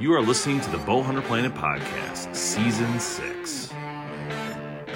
[0.00, 3.66] You are listening to the Bowhunter Planet Podcast, Season 6.
[4.86, 4.92] The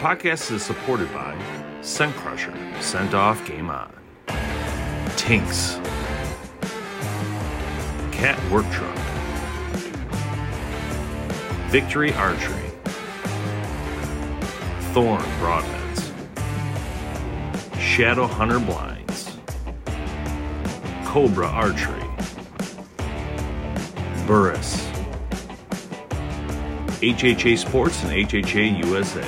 [0.00, 1.38] podcast is supported by
[1.80, 3.92] Scent Crusher, Scent Off Game On,
[5.14, 5.76] Tinks,
[8.10, 8.96] Cat Work Truck,
[11.70, 12.70] Victory Archery,
[14.92, 16.12] Thorn Broadheads,
[17.78, 19.36] Shadow Hunter Blinds,
[21.04, 22.03] Cobra Archery,
[24.26, 24.86] Burris,
[27.02, 29.22] HHA Sports and HHA USA,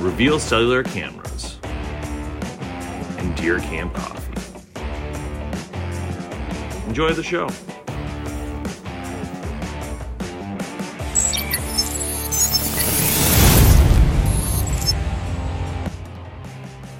[0.00, 4.32] Reveal Cellular Cameras, and Deer Camp Coffee.
[6.88, 7.48] Enjoy the show.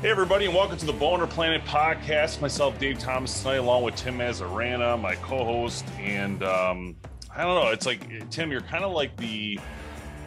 [0.05, 2.42] Hey, everybody, and welcome to the Bowhunter Planet podcast.
[2.42, 5.83] Myself, Dave Thomas, tonight, along with Tim Mazarana, my co host.
[5.98, 6.94] And um,
[7.34, 9.58] I don't know, it's like, Tim, you're kind of like the,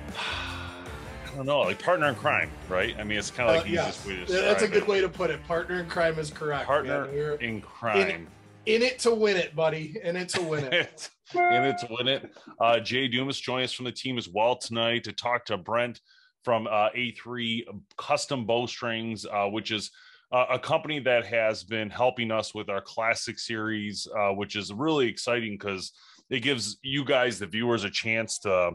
[0.18, 2.96] I don't know, like partner in crime, right?
[2.98, 4.88] I mean, it's kind of like Uh, easiest way to That's a good it.
[4.88, 5.44] way to put it.
[5.44, 6.66] Partner in crime is correct.
[6.66, 8.28] Partner in crime.
[8.66, 9.96] in it to win it, buddy.
[10.04, 11.12] In it to win it.
[11.36, 12.36] in it to win it.
[12.60, 16.02] Uh, Jay Dumas joining us from the team as well tonight to talk to Brent
[16.44, 17.64] from uh, A3
[17.98, 19.92] Custom Bowstrings, uh, which is
[20.32, 24.74] uh, a company that has been helping us with our classic series, uh, which is
[24.74, 25.94] really exciting because
[26.30, 28.72] it gives you guys, the viewers, a chance to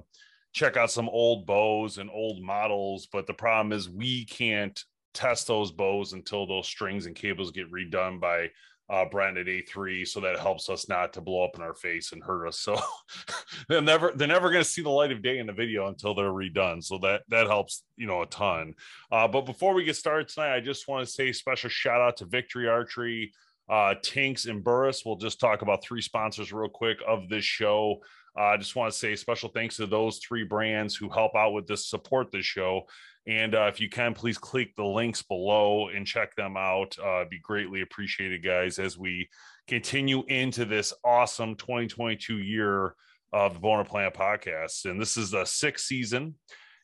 [0.53, 3.09] check out some old bows and old models.
[3.13, 4.83] But the problem is we can't
[5.15, 8.49] test those bows until those strings and cables get redone by
[8.93, 12.23] uh, at A3, so that helps us not to blow up in our face and
[12.23, 12.59] hurt us.
[12.59, 12.79] So
[13.69, 16.15] they're never they're never going to see the light of day in the video until
[16.15, 16.85] they're redone.
[16.85, 18.75] So that that helps you know a ton.
[19.11, 22.19] Uh, but before we get started tonight, I just want to say special shout out
[22.19, 23.33] to Victory Archery,
[23.71, 25.05] uh, Tinks, and Burris.
[25.07, 28.03] We'll just talk about three sponsors real quick of this show.
[28.39, 31.53] Uh, I just want to say special thanks to those three brands who help out
[31.53, 32.83] with this, support this show.
[33.27, 36.97] And uh, if you can, please click the links below and check them out.
[36.99, 39.29] Uh, be greatly appreciated, guys, as we
[39.69, 42.95] continue into this awesome 2022 year
[43.33, 44.87] of the Bowhunter Planet podcast.
[44.87, 46.35] And this is the sixth season.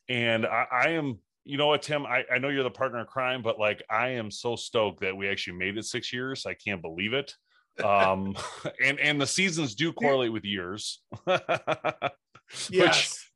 [0.09, 3.07] And I, I am, you know what, Tim, I, I know you're the partner in
[3.07, 6.47] crime, but like I am so stoked that we actually made it six years.
[6.47, 7.35] I can't believe it.
[7.83, 8.37] Um,
[8.85, 11.03] and and the seasons do correlate with years.
[12.71, 13.28] Yes.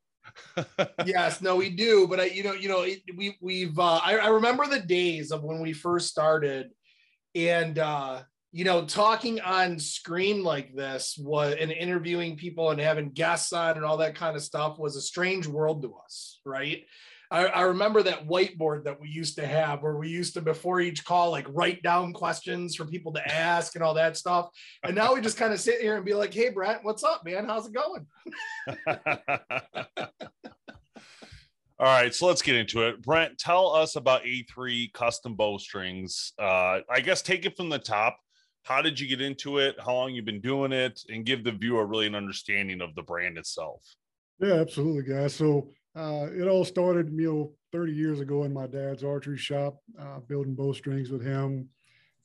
[1.05, 1.41] Yes.
[1.41, 2.07] No, we do.
[2.09, 3.79] But I, you know, you know, it, we we've.
[3.79, 6.71] Uh, I, I remember the days of when we first started,
[7.35, 8.23] and uh,
[8.53, 13.77] you know, talking on screen like this was and interviewing people and having guests on
[13.77, 16.85] and all that kind of stuff was a strange world to us, right?
[17.33, 20.83] I, I remember that whiteboard that we used to have where we used to before
[20.83, 24.51] each call like write down questions for people to ask and all that stuff.
[24.85, 27.25] And now we just kind of sit here and be like, "Hey, Brett, what's up,
[27.25, 27.47] man?
[27.47, 28.07] How's it going?"
[31.83, 33.03] All right, so let's get into it.
[33.03, 36.33] Brent, tell us about A3 custom bowstrings.
[36.39, 38.17] Uh, I guess take it from the top.
[38.63, 39.75] How did you get into it?
[39.85, 43.03] How long you've been doing it, and give the viewer really an understanding of the
[43.03, 43.81] brand itself.
[44.39, 45.35] Yeah, absolutely, guys.
[45.35, 49.79] So uh, it all started, you know, 30 years ago in my dad's archery shop,
[49.99, 51.69] uh, building bowstrings with him.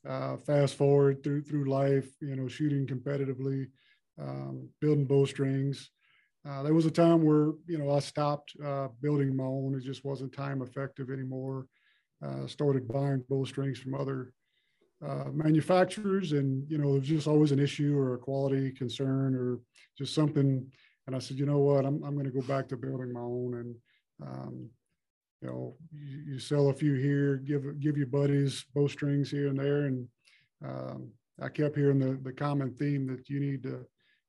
[0.08, 3.66] Uh, fast forward through through life, you know, shooting competitively,
[4.22, 5.90] um, building bowstrings.
[6.48, 9.84] Uh, there was a time where you know I stopped uh, building my own; it
[9.84, 11.68] just wasn't time effective anymore.
[12.26, 14.34] Uh, started buying bowstrings from other
[15.06, 19.36] uh, manufacturers, and you know, it was just always an issue or a quality concern
[19.36, 19.60] or
[19.98, 20.66] just something
[21.08, 23.22] and I said, you know what, I'm, I'm going to go back to building my
[23.22, 23.54] own.
[23.56, 23.76] And,
[24.30, 24.70] um,
[25.42, 29.58] you know, you, you, sell a few here, give, give your buddies bowstrings here and
[29.58, 29.86] there.
[29.86, 30.08] And,
[30.66, 31.12] um,
[31.42, 33.86] I kept hearing the the common theme that you need to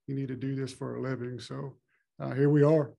[0.06, 1.40] you need to do this for a living.
[1.40, 1.76] So
[2.20, 2.92] uh, here we are.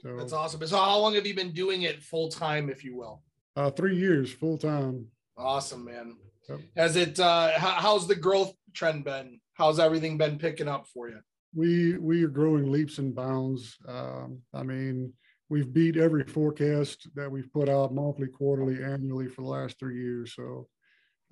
[0.00, 0.64] So that's awesome.
[0.66, 3.22] So how long have you been doing it full time, if you will?
[3.56, 5.06] Uh, three years full time.
[5.36, 6.16] Awesome, man.
[6.48, 6.60] Yep.
[6.76, 7.18] Has it?
[7.18, 9.40] Uh, how, how's the growth trend been?
[9.54, 11.18] How's everything been picking up for you?
[11.54, 13.76] We we are growing leaps and bounds.
[13.88, 15.12] Um, I mean,
[15.48, 20.00] we've beat every forecast that we've put out monthly, quarterly, annually for the last three
[20.00, 20.34] years.
[20.34, 20.68] So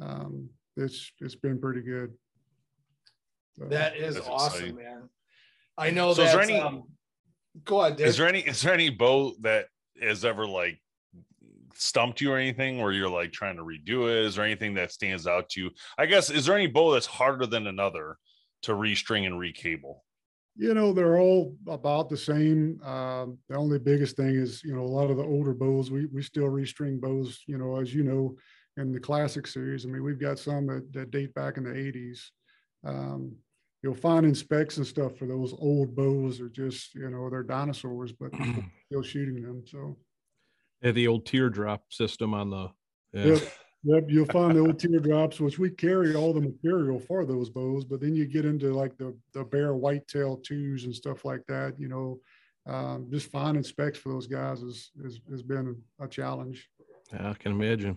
[0.03, 2.13] um, it's it's been pretty good.
[3.59, 4.77] So, that is awesome, exciting.
[4.77, 5.09] man.
[5.79, 6.39] I know so that.
[6.41, 6.85] Any, um,
[7.65, 7.97] go ahead.
[7.97, 8.07] Dave.
[8.09, 9.67] Is there any is there any bow that
[10.01, 10.79] has ever like
[11.75, 14.25] stumped you or anything where you're like trying to redo it?
[14.25, 15.71] Is there anything that stands out to you?
[15.99, 18.17] I guess is there any bow that's harder than another
[18.63, 20.05] to restring and recable?
[20.59, 22.81] You know, they're all about the same.
[22.83, 26.07] Um, the only biggest thing is, you know, a lot of the older bows, we
[26.07, 28.37] we still restring bows, you know, as you know,
[28.79, 29.85] in the classic series.
[29.85, 32.21] I mean, we've got some that, that date back in the 80s.
[32.85, 33.37] Um,
[33.83, 37.43] you'll find in specs and stuff for those old bows are just, you know, they're
[37.43, 38.31] dinosaurs, but
[38.87, 39.63] still shooting them.
[39.67, 39.97] So
[40.83, 42.69] yeah, the old teardrop system on the
[43.13, 43.25] yeah.
[43.25, 43.43] Yep,
[43.85, 44.05] yep.
[44.09, 48.01] You'll find the old teardrops, which we carry all the material for those bows, but
[48.01, 51.75] then you get into like the the Bear Whitetail twos and stuff like that.
[51.79, 52.21] You know,
[52.67, 56.69] um, just finding specs for those guys has has, has been a challenge.
[57.13, 57.97] Yeah, I can imagine.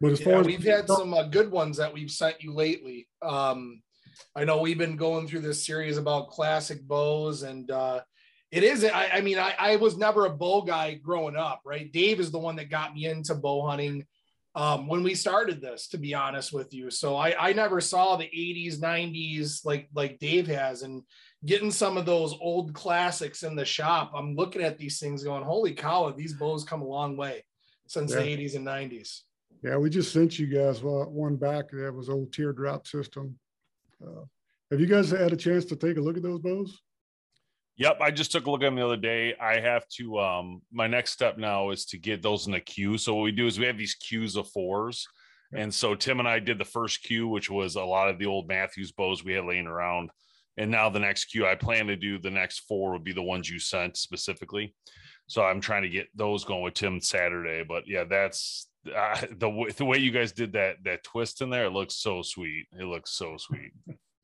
[0.00, 2.52] But as yeah, far as we've had some uh, good ones that we've sent you
[2.52, 3.06] lately.
[3.20, 3.82] Um,
[4.34, 8.00] I know we've been going through this series about classic bows, and uh,
[8.50, 8.84] it is.
[8.84, 11.90] I, I mean, I, I, was never a bow guy growing up, right?
[11.92, 14.06] Dave is the one that got me into bow hunting
[14.54, 16.90] um, when we started this, to be honest with you.
[16.90, 21.02] So I, I never saw the 80s, 90s like like Dave has, and
[21.44, 24.12] getting some of those old classics in the shop.
[24.14, 26.10] I'm looking at these things, going, "Holy cow!
[26.10, 27.44] These bows come a long way
[27.86, 28.18] since yeah.
[28.18, 29.20] the 80s and 90s."
[29.62, 33.38] Yeah, we just sent you guys one back that was old teardrop system.
[34.04, 34.24] Uh,
[34.70, 36.80] have you guys had a chance to take a look at those bows?
[37.76, 39.34] Yep, I just took a look at them the other day.
[39.40, 42.98] I have to um my next step now is to get those in a queue.
[42.98, 45.06] So what we do is we have these queues of fours.
[45.54, 48.26] And so Tim and I did the first queue, which was a lot of the
[48.26, 50.10] old Mathews bows we had laying around.
[50.56, 53.22] And now the next queue I plan to do the next four would be the
[53.22, 54.74] ones you sent specifically.
[55.26, 57.64] So I'm trying to get those going with Tim Saturday.
[57.66, 61.66] But yeah, that's uh, the the way you guys did that that twist in there.
[61.66, 62.66] It looks so sweet.
[62.78, 63.72] It looks so sweet.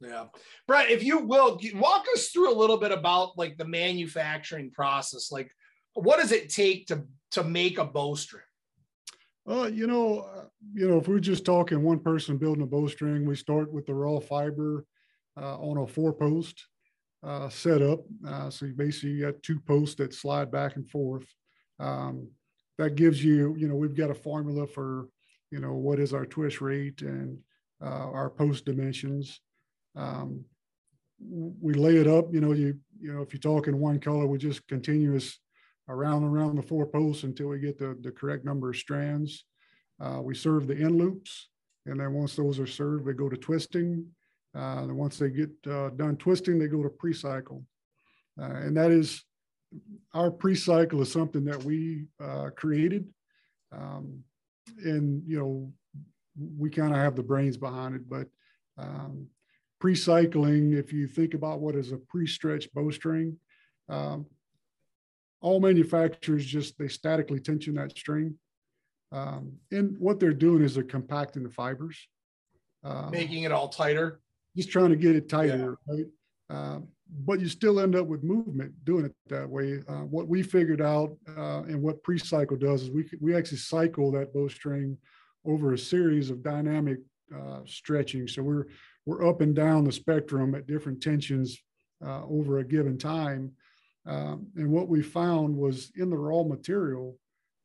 [0.00, 0.26] Yeah.
[0.66, 5.32] Brett, if you will walk us through a little bit about like the manufacturing process.
[5.32, 5.50] Like
[5.94, 8.42] what does it take to to make a bowstring?
[9.48, 10.44] Uh, you know, uh,
[10.74, 13.94] you know, if we're just talking one person building a bowstring, we start with the
[13.94, 14.84] raw fiber
[15.40, 16.66] uh, on a four post
[17.22, 18.00] uh, setup.
[18.26, 21.26] Uh, so you basically got two posts that slide back and forth.
[21.80, 22.28] Um,
[22.78, 25.08] that gives you, you know, we've got a formula for,
[25.50, 27.38] you know, what is our twist rate and
[27.82, 29.40] uh, our post dimensions.
[29.96, 30.44] Um,
[31.20, 34.26] we lay it up, you know, you, you know, if you talk in one color,
[34.26, 35.40] we just continuous
[35.88, 39.44] around and around the four posts until we get the, the correct number of strands.
[40.00, 41.48] Uh, we serve the end loops.
[41.86, 44.06] And then once those are served, they go to twisting.
[44.54, 47.64] Uh, and once they get uh, done twisting, they go to pre-cycle.
[48.40, 49.24] Uh, and that is,
[50.14, 53.06] our pre-cycle is something that we uh, created.
[53.72, 54.24] Um,
[54.82, 55.72] and, you know,
[56.56, 58.28] we kind of have the brains behind it, but
[58.78, 59.26] um,
[59.80, 63.36] pre-cycling, if you think about what is a pre-stretched bowstring,
[63.88, 64.26] um,
[65.40, 68.38] all manufacturers just they statically tension that string.
[69.12, 71.96] Um, and what they're doing is they're compacting the fibers,
[72.84, 74.20] um, making it all tighter.
[74.56, 75.94] Just trying to get it tighter, yeah.
[76.50, 76.82] right?
[77.10, 79.82] But you still end up with movement doing it that way.
[79.88, 84.10] Uh, what we figured out uh, and what pre-cycle does is we we actually cycle
[84.12, 84.98] that bowstring
[85.44, 86.98] over a series of dynamic
[87.34, 88.28] uh, stretching.
[88.28, 88.66] So we're
[89.06, 91.58] we're up and down the spectrum at different tensions
[92.04, 93.52] uh, over a given time.
[94.06, 97.16] Um, and what we found was in the raw material,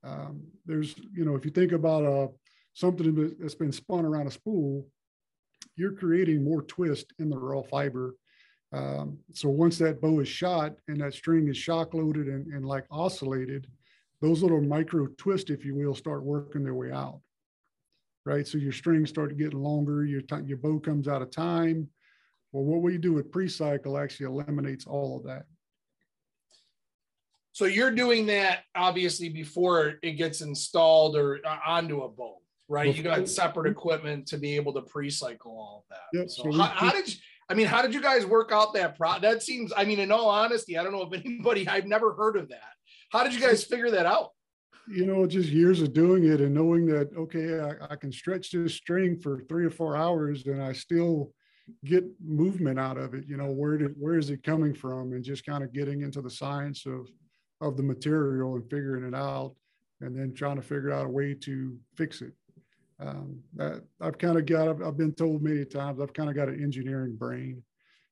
[0.03, 2.27] um, there's, you know, if you think about a, uh,
[2.73, 4.87] something that's been spun around a spool,
[5.75, 8.15] you're creating more twist in the raw fiber.
[8.73, 12.65] Um, so once that bow is shot and that string is shock loaded and, and
[12.65, 13.67] like oscillated,
[14.21, 17.19] those little micro twists, if you will, start working their way out
[18.25, 18.47] right?
[18.47, 21.89] So your strings start getting longer, your, t- your bow comes out of time.
[22.51, 25.45] Well, what we do with pre-cycle actually eliminates all of that.
[27.51, 32.37] So you're doing that obviously before it gets installed or uh, onto a bow,
[32.67, 32.95] right?
[32.95, 36.17] you got separate equipment to be able to pre-cycle all of that.
[36.19, 36.29] Yep.
[36.29, 37.19] So, so how, how, did you,
[37.49, 39.19] I mean, how did you guys work out that pro?
[39.19, 42.37] That seems, I mean, in all honesty, I don't know if anybody, I've never heard
[42.37, 42.61] of that.
[43.11, 44.31] How did you guys figure that out?
[44.87, 48.51] you know, just years of doing it and knowing that, okay, I, I, can stretch
[48.51, 51.31] this string for three or four hours and I still
[51.85, 53.23] get movement out of it.
[53.27, 55.13] You know, where did, where is it coming from?
[55.13, 57.07] And just kind of getting into the science of,
[57.61, 59.55] of the material and figuring it out
[60.01, 62.33] and then trying to figure out a way to fix it.
[62.99, 66.35] Um, that I've kind of got, I've, I've, been told many times, I've kind of
[66.35, 67.63] got an engineering brain.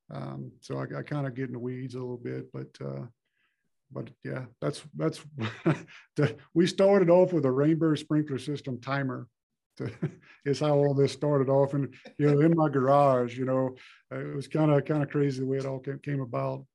[0.10, 3.06] Um, so I, I kind of get in the weeds a little bit, but, uh,
[3.94, 5.22] but yeah, that's that's
[6.54, 9.28] we started off with a Rainbird sprinkler system timer.
[9.78, 9.90] To,
[10.44, 13.78] is how all this started off, and you know, in my garage, you know,
[14.12, 16.66] it was kind of kind of crazy the way it all came, came about.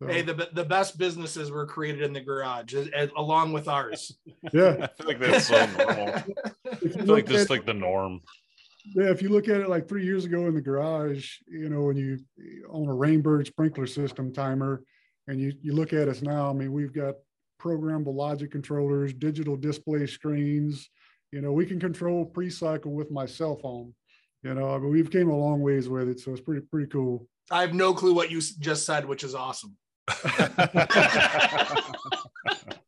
[0.00, 3.68] So, hey, the the best businesses were created in the garage, as, as, along with
[3.68, 4.16] ours.
[4.54, 6.24] Yeah, I feel like that's so normal.
[6.84, 8.20] I feel like this is like the norm.
[8.94, 11.82] Yeah, if you look at it like three years ago in the garage, you know,
[11.82, 12.18] when you
[12.70, 14.82] own a Rainbird sprinkler system timer,
[15.26, 17.16] and you, you look at us now, I mean, we've got
[17.60, 20.88] programmable logic controllers, digital display screens.
[21.32, 23.94] You know, we can control pre-cycle with my cell phone.
[24.42, 26.88] You know, I mean, we've came a long ways with it, so it's pretty pretty
[26.88, 27.26] cool.
[27.50, 29.76] I have no clue what you just said, which is awesome.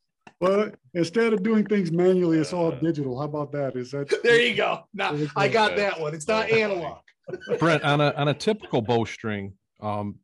[0.41, 3.19] well, instead of doing things manually, it's all digital.
[3.19, 3.77] How about that?
[3.77, 4.41] Is that there?
[4.41, 4.85] You go.
[4.95, 6.15] Now I got that one.
[6.15, 6.99] It's not analog.
[7.59, 10.17] Brent, on a on a typical bowstring, um,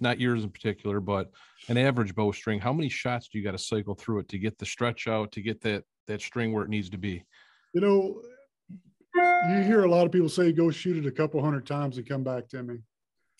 [0.00, 1.30] not yours in particular, but
[1.68, 4.58] an average bowstring, how many shots do you got to cycle through it to get
[4.58, 7.24] the stretch out to get that that string where it needs to be?
[7.74, 8.22] You know,
[9.50, 12.08] you hear a lot of people say go shoot it a couple hundred times and
[12.08, 12.78] come back to me,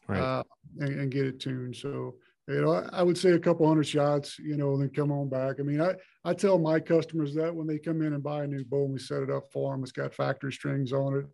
[0.06, 0.42] right, uh,
[0.78, 1.74] and, and, get it tuned.
[1.74, 2.16] So
[2.48, 5.28] you know, I, would say a couple hundred shots, you know, and then come on
[5.28, 5.56] back.
[5.60, 8.46] I mean, I I tell my customers that when they come in and buy a
[8.46, 11.26] new bow, and we set it up for them, it's got factory strings on it.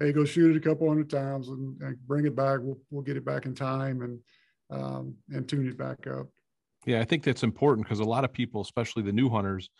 [0.00, 2.58] Hey, go shoot it a couple hundred times and, and bring it back.
[2.62, 4.18] We'll we'll get it back in time and
[4.70, 6.26] um, and tune it back up.
[6.84, 9.70] Yeah, I think that's important because a lot of people, especially the new hunters,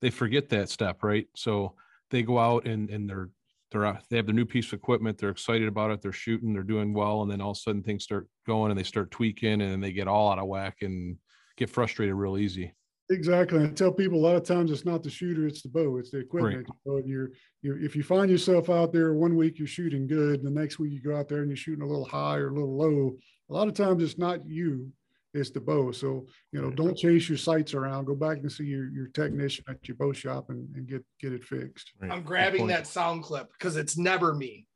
[0.00, 1.26] they forget that step, right?
[1.36, 1.74] So
[2.10, 3.28] they go out and and they're
[3.70, 6.62] they're they have their new piece of equipment, they're excited about it, they're shooting, they're
[6.62, 9.60] doing well, and then all of a sudden things start going and they start tweaking
[9.60, 11.16] and they get all out of whack and
[11.56, 12.72] get frustrated real easy.
[13.10, 13.62] Exactly.
[13.62, 16.10] I tell people a lot of times it's not the shooter, it's the bow, it's
[16.10, 16.66] the equipment.
[16.86, 17.04] Right.
[17.04, 17.30] you're,
[17.60, 20.78] you if you find yourself out there one week you're shooting good, and the next
[20.78, 23.16] week you go out there and you're shooting a little high or a little low,
[23.50, 24.90] a lot of times it's not you,
[25.34, 25.92] it's the bow.
[25.92, 28.06] So, you know, don't chase your sights around.
[28.06, 31.32] Go back and see your, your technician at your bow shop and, and get get
[31.32, 31.92] it fixed.
[32.00, 32.10] Right.
[32.10, 34.66] I'm grabbing that sound clip because it's never me.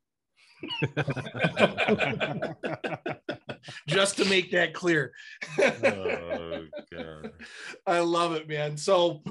[3.88, 5.12] Just to make that clear.
[5.58, 6.66] oh,
[7.86, 8.76] I love it, man.
[8.76, 9.22] So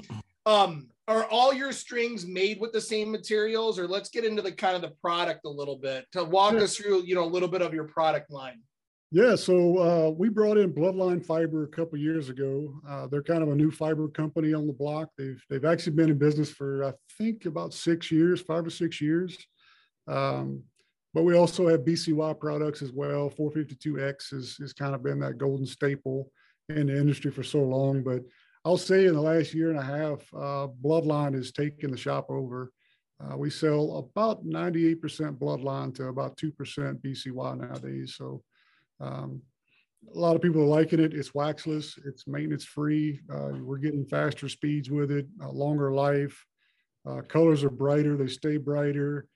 [0.46, 4.52] um are all your strings made with the same materials or let's get into the
[4.52, 7.48] kind of the product a little bit to walk us through you know a little
[7.48, 8.60] bit of your product line
[9.12, 12.74] yeah, so uh, we brought in Bloodline Fiber a couple years ago.
[12.86, 15.10] Uh, they're kind of a new fiber company on the block.
[15.16, 19.00] They've they've actually been in business for I think about six years, five or six
[19.00, 19.38] years.
[20.08, 20.64] Um,
[21.16, 23.30] but we also have BCY products as well.
[23.30, 26.30] 452X has, has kind of been that golden staple
[26.68, 28.02] in the industry for so long.
[28.02, 28.20] But
[28.66, 32.26] I'll say in the last year and a half, uh, Bloodline has taken the shop
[32.28, 32.70] over.
[33.18, 35.00] Uh, we sell about 98%
[35.38, 36.52] Bloodline to about 2%
[37.00, 38.16] BCY nowadays.
[38.18, 38.42] So
[39.00, 39.40] um,
[40.14, 41.14] a lot of people are liking it.
[41.14, 41.98] It's waxless.
[42.04, 43.22] It's maintenance free.
[43.32, 46.44] Uh, we're getting faster speeds with it, longer life.
[47.08, 48.18] Uh, colors are brighter.
[48.18, 49.28] They stay brighter.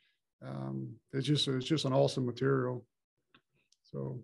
[0.46, 2.84] Um, it's just it's just an awesome material.
[3.92, 4.22] So,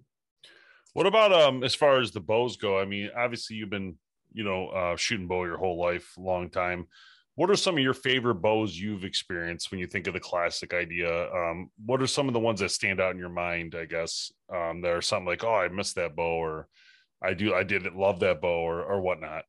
[0.92, 2.78] what about um as far as the bows go?
[2.78, 3.96] I mean, obviously you've been
[4.32, 6.87] you know uh, shooting bow your whole life, long time
[7.37, 10.73] what are some of your favorite bows you've experienced when you think of the classic
[10.73, 11.30] idea?
[11.32, 13.75] Um, what are some of the ones that stand out in your mind?
[13.78, 16.68] I guess um, that are something like, oh, I missed that bow, or
[17.23, 19.44] I do, I did love that bow, or or whatnot.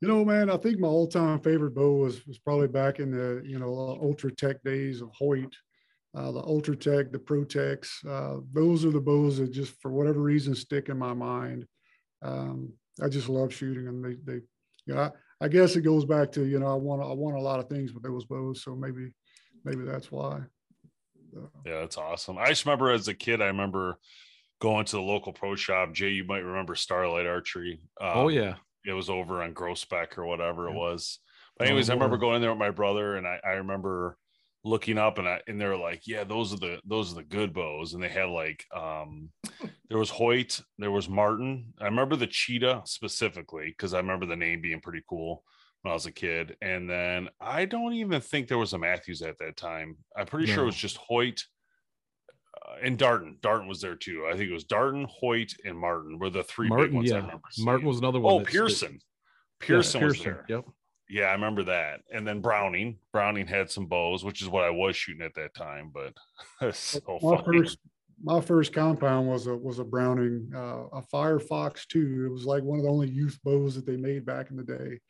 [0.00, 3.42] You know, man, I think my all-time favorite bow was was probably back in the
[3.44, 5.54] you know Ultra Tech days of Hoyt,
[6.14, 8.04] uh, the Ultra Tech, the Protex.
[8.06, 11.66] Uh, those are the bows that just for whatever reason stick in my mind.
[12.22, 12.72] Um,
[13.02, 14.02] I just love shooting them.
[14.02, 14.40] They they
[14.86, 15.00] you know.
[15.00, 17.60] I, I guess it goes back to you know I want I want a lot
[17.60, 19.12] of things with those bows, so maybe
[19.64, 20.40] maybe that's why.
[21.32, 21.50] So.
[21.66, 22.38] Yeah, that's awesome.
[22.38, 23.98] I just remember as a kid, I remember
[24.60, 25.92] going to the local pro shop.
[25.92, 27.80] Jay, you might remember Starlight Archery.
[28.00, 28.54] Um, oh yeah,
[28.86, 30.74] it was over on Groesbeck or whatever yeah.
[30.74, 31.18] it was.
[31.58, 34.16] But anyways, oh, I remember going in there with my brother, and I, I remember
[34.66, 37.54] looking up and I and they're like, yeah, those are the those are the good
[37.54, 37.94] bows.
[37.94, 39.30] And they had like um
[39.88, 41.72] there was Hoyt, there was Martin.
[41.80, 45.44] I remember the cheetah specifically because I remember the name being pretty cool
[45.82, 46.56] when I was a kid.
[46.60, 49.96] And then I don't even think there was a Mathews at that time.
[50.16, 51.40] I'm pretty sure it was just Hoyt
[52.66, 53.38] uh, and Darton.
[53.40, 54.26] Darton was there too.
[54.28, 57.16] I think it was Darton, Hoyt, and Martin were the three Martin, big ones yeah.
[57.16, 57.42] I remember.
[57.60, 58.34] Martin was another one.
[58.34, 58.98] Oh, Pearson.
[59.60, 60.44] Pearson, yeah, Pearson was there.
[60.48, 60.64] Yep.
[61.08, 62.00] Yeah, I remember that.
[62.12, 65.54] And then Browning, Browning had some bows, which is what I was shooting at that
[65.54, 65.92] time.
[65.94, 67.58] But so my funny.
[67.58, 67.78] first
[68.22, 72.24] my first compound was a was a Browning, uh, a Firefox two.
[72.26, 74.64] It was like one of the only youth bows that they made back in the
[74.64, 75.00] day.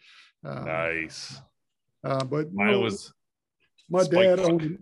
[0.45, 1.41] Um, nice.
[2.05, 3.13] Uh, but Mine know, was
[3.89, 4.79] my dad owned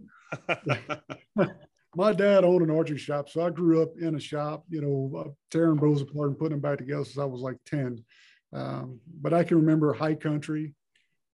[1.97, 5.19] my dad owned an archery shop, so I grew up in a shop, you know,
[5.19, 8.05] uh, tearing bows apart and putting them back together since I was like ten.
[8.53, 10.75] Um, but I can remember High Country,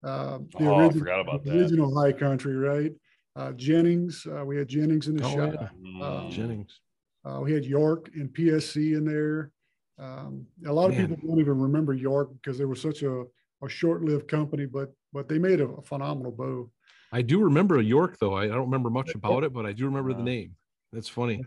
[0.03, 1.59] uh, the Oh, I forgot about the that.
[1.59, 2.93] original High Country, right?
[3.37, 5.55] Uh, Jennings, uh, we had Jennings in the Oh, shop.
[5.61, 5.69] yeah.
[6.01, 6.31] Mm.
[6.31, 6.81] Jennings.
[7.25, 9.53] Uh, we had York and PSE in there.
[9.99, 13.25] Um, a lot of people don't even remember York because they were such a,
[13.63, 16.71] a short-lived company, but but they made a, a phenomenal bow.
[17.13, 18.35] I do remember a York though.
[18.35, 20.55] I, I don't remember much about it, but I do remember the name.
[20.93, 21.43] That's funny.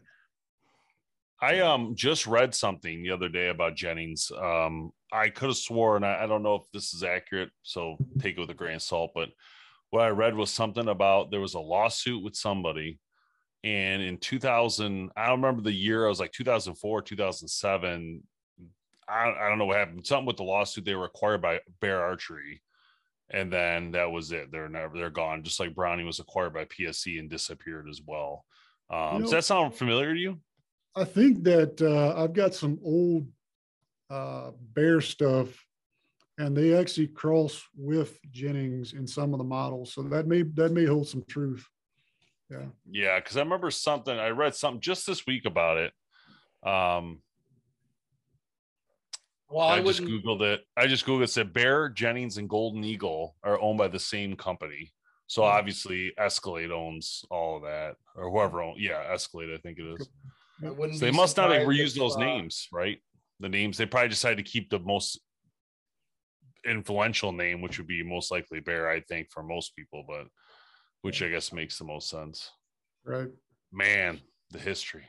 [1.41, 4.31] I um just read something the other day about Jennings.
[4.31, 8.37] Um, I could have sworn I, I don't know if this is accurate, so take
[8.37, 9.11] it with a grain of salt.
[9.13, 9.29] But
[9.89, 12.99] what I read was something about there was a lawsuit with somebody,
[13.63, 16.05] and in 2000, I don't remember the year.
[16.05, 18.23] I was like 2004, 2007.
[19.07, 20.05] I, I don't know what happened.
[20.05, 20.85] Something with the lawsuit.
[20.85, 22.61] They were acquired by Bear Archery,
[23.29, 24.51] and then that was it.
[24.51, 25.43] They're never they're gone.
[25.43, 28.45] Just like Browning was acquired by PSE and disappeared as well.
[28.89, 30.39] Um, You does that sound familiar to you?
[30.95, 33.27] I think that uh, I've got some old
[34.09, 35.47] uh, bear stuff,
[36.37, 40.71] and they actually cross with Jennings in some of the models, so that may that
[40.71, 41.67] may hold some truth.
[42.49, 44.17] Yeah, Yeah, because I remember something.
[44.17, 45.93] I read something just this week about it.
[46.63, 47.21] Um,
[49.49, 50.61] Well, I, I, just googled it.
[50.77, 51.29] I just googled it.
[51.29, 54.93] Said Bear, Jennings, and Golden Eagle are owned by the same company.
[55.25, 58.79] So obviously, Escalade owns all of that, or whoever owns.
[58.79, 60.07] Yeah, Escalade, I think it is.
[60.65, 62.99] I wouldn't So they must not have surprised reused if, those uh, names, right?
[63.39, 65.19] The names they probably decided to keep the most
[66.65, 70.27] influential name, which would be most likely Bear, I think, for most people, but
[71.01, 72.49] which I guess makes the most sense.
[73.05, 73.29] right.
[73.71, 75.03] Man, the history.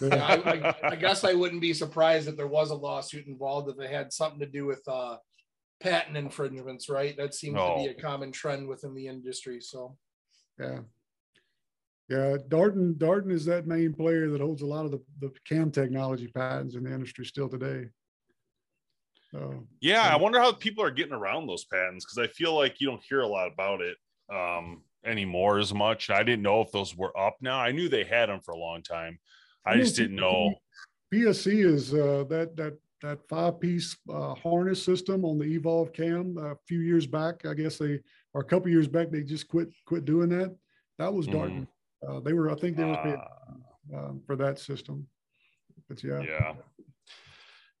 [0.00, 3.70] Yeah, I, I, I guess I wouldn't be surprised if there was a lawsuit involved
[3.70, 5.16] if it had something to do with uh,
[5.80, 7.16] patent infringements, right?
[7.16, 9.60] That seems to be a common trend within the industry.
[9.60, 9.96] So,
[10.58, 10.80] Yeah.
[12.12, 15.70] Yeah, Darton Darton is that main player that holds a lot of the, the cam
[15.70, 17.88] technology patents in the industry still today.
[19.30, 22.82] So Yeah, I wonder how people are getting around those patents because I feel like
[22.82, 23.96] you don't hear a lot about it
[24.30, 26.10] um, anymore as much.
[26.10, 27.58] I didn't know if those were up now.
[27.58, 29.18] I knew they had them for a long time.
[29.64, 30.54] I just didn't know.
[31.14, 36.36] PSE is uh, that that that five piece uh, harness system on the Evolve Cam
[36.36, 37.46] a few years back.
[37.46, 38.00] I guess they
[38.34, 40.54] or a couple years back they just quit quit doing that.
[40.98, 41.66] That was Darton.
[42.06, 45.06] Uh, they were I think they were paid Uh, um, for that system.
[45.88, 46.54] But yeah, yeah.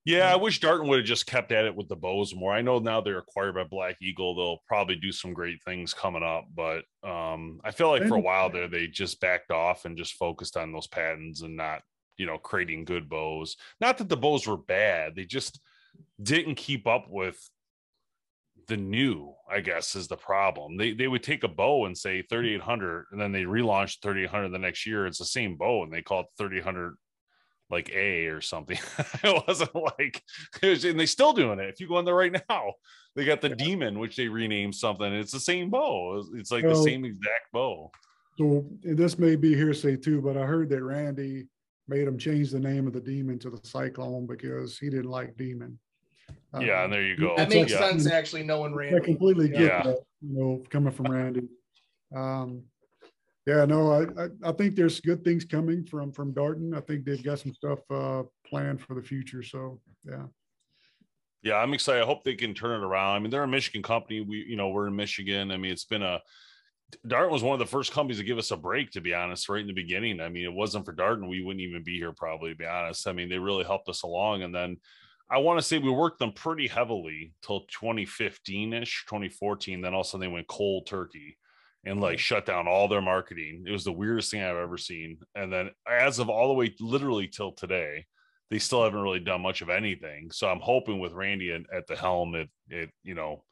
[0.04, 2.52] Yeah, I wish Darton would have just kept at it with the bows more.
[2.52, 4.34] I know now they're acquired by Black Eagle.
[4.34, 8.20] They'll probably do some great things coming up, but um, I feel like for a
[8.20, 11.82] while there they just backed off and just focused on those patents and not,
[12.16, 13.56] you know, creating good bows.
[13.80, 15.60] Not that the bows were bad, they just
[16.20, 17.38] didn't keep up with
[18.72, 20.78] the new, I guess, is the problem.
[20.78, 24.58] They they would take a bow and say 3800 and then they relaunch 3800 the
[24.58, 25.06] next year.
[25.06, 26.94] It's the same bow and they call it 3800
[27.68, 28.78] like A or something.
[29.22, 30.22] it wasn't like
[30.62, 31.68] it was, and they still doing it.
[31.68, 32.72] If you go in there right now,
[33.14, 35.12] they got the demon, which they renamed something.
[35.12, 36.22] It's the same bow.
[36.32, 37.90] It's- like the same exact bow.
[38.38, 41.44] So this may be hearsay too, but I heard that Randy
[41.88, 45.36] made him change the name of the demon to the Cyclone because he didn't like
[45.36, 45.78] demon.
[46.60, 47.34] Yeah, Uh, and there you go.
[47.36, 47.78] that makes yeah.
[47.78, 49.00] sense actually knowing I Randy.
[49.00, 49.82] completely get Yeah.
[49.84, 51.48] that, you know, coming from Randy.
[52.14, 52.64] Um,
[53.46, 56.74] yeah, no, I, I, I think there's good things coming from, from Darton.
[56.74, 59.42] I think they've got some stuff, uh, planned for the future.
[59.42, 60.26] So, yeah.
[61.42, 62.02] Yeah, I'm excited.
[62.02, 63.16] I hope they can turn it around.
[63.16, 64.20] I mean, they're a Michigan company.
[64.20, 65.50] We, you know, we're in Michigan.
[65.50, 66.20] I mean, it's been a
[67.06, 69.48] Darton was one of the first companies to give us a break, to be honest,
[69.48, 70.20] right in the beginning.
[70.20, 73.08] I mean, it wasn't for Darton, we wouldn't even be here, probably, to be honest.
[73.08, 74.42] I mean, they really helped us along.
[74.42, 74.76] And then
[75.32, 79.80] I want to say we worked them pretty heavily till 2015 ish, 2014.
[79.80, 81.38] Then all of a sudden they went cold turkey
[81.84, 82.20] and like mm-hmm.
[82.20, 83.64] shut down all their marketing.
[83.66, 85.18] It was the weirdest thing I've ever seen.
[85.34, 88.04] And then as of all the way literally till today,
[88.50, 90.30] they still haven't really done much of anything.
[90.30, 93.44] So I'm hoping with Randy at, at the helm, it, it, you know,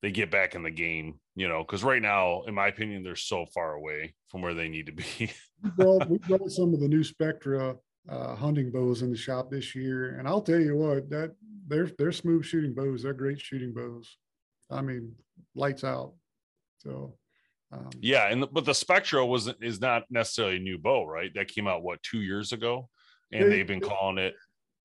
[0.00, 3.16] they get back in the game, you know, because right now, in my opinion, they're
[3.16, 5.30] so far away from where they need to be.
[5.76, 7.74] Well, we brought some of the new Spectra,
[8.08, 10.16] uh, hunting bows in the shop this year.
[10.18, 11.34] And I'll tell you what, that
[11.66, 13.02] they're, they're smooth shooting bows.
[13.02, 14.16] They're great shooting bows.
[14.70, 15.14] I mean,
[15.54, 16.14] lights out.
[16.78, 17.16] So,
[17.72, 21.30] um, yeah, and the, but the Spectra wasn't is not necessarily a new bow, right?
[21.34, 22.88] That came out what two years ago,
[23.32, 24.34] and They- they've been calling it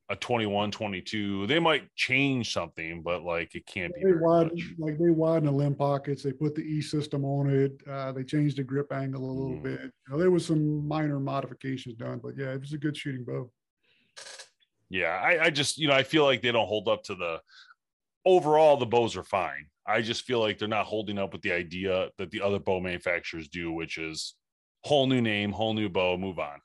[0.09, 1.47] a 21, 22.
[1.47, 4.01] They might change something, but like it can't be.
[4.01, 6.23] They very widen, like they widen the limb pockets.
[6.23, 7.81] They put the E system on it.
[7.89, 9.63] Uh, they changed the grip angle a little Mm.
[9.63, 9.81] bit.
[9.81, 13.23] You know, there was some minor modifications done, but yeah, it was a good shooting
[13.23, 13.49] bow.
[14.89, 17.41] Yeah, I, I just you know I feel like they don't hold up to the
[18.25, 18.77] overall.
[18.77, 19.67] The bows are fine.
[19.87, 22.79] I just feel like they're not holding up with the idea that the other bow
[22.79, 24.35] manufacturers do, which is
[24.83, 26.59] whole new name, whole new bow, move on.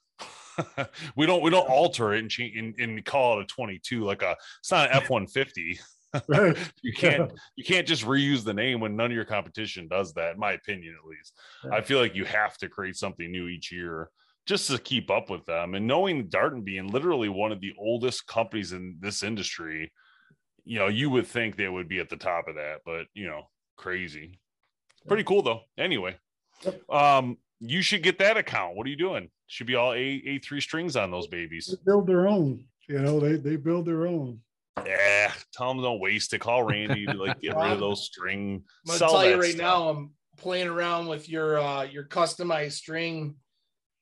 [1.16, 4.23] we don't we don't alter it and change and, and call it a 22 like
[4.23, 5.79] a it's not an F150.
[6.27, 6.57] Right.
[6.83, 10.35] you can't you can't just reuse the name when none of your competition does that
[10.35, 11.35] in my opinion at least.
[11.71, 14.11] I feel like you have to create something new each year
[14.47, 18.27] just to keep up with them and knowing darton being literally one of the oldest
[18.27, 19.92] companies in this industry
[20.64, 23.27] you know you would think they would be at the top of that but you
[23.27, 23.42] know
[23.77, 24.40] crazy.
[25.07, 25.61] Pretty cool though.
[25.77, 26.16] Anyway
[26.90, 28.77] um you should get that account.
[28.77, 32.06] What are you doing should be all a a3 strings on those babies They build
[32.06, 32.64] their own.
[32.88, 34.40] You know, they they build their own.
[34.87, 38.62] yeah tell them don't waste it call randy to like get rid of those string
[38.64, 39.61] I'm gonna sell tell you right stuff.
[39.61, 43.34] now, I'm playing around with your uh your customized string,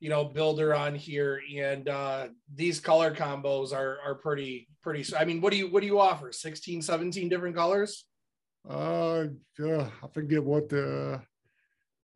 [0.00, 5.02] you know, builder on here, and uh these color combos are are pretty pretty.
[5.18, 6.30] I mean, what do you what do you offer?
[6.32, 8.04] 16, 17 different colors?
[8.68, 9.26] Uh,
[9.59, 11.20] yeah, I forget what the.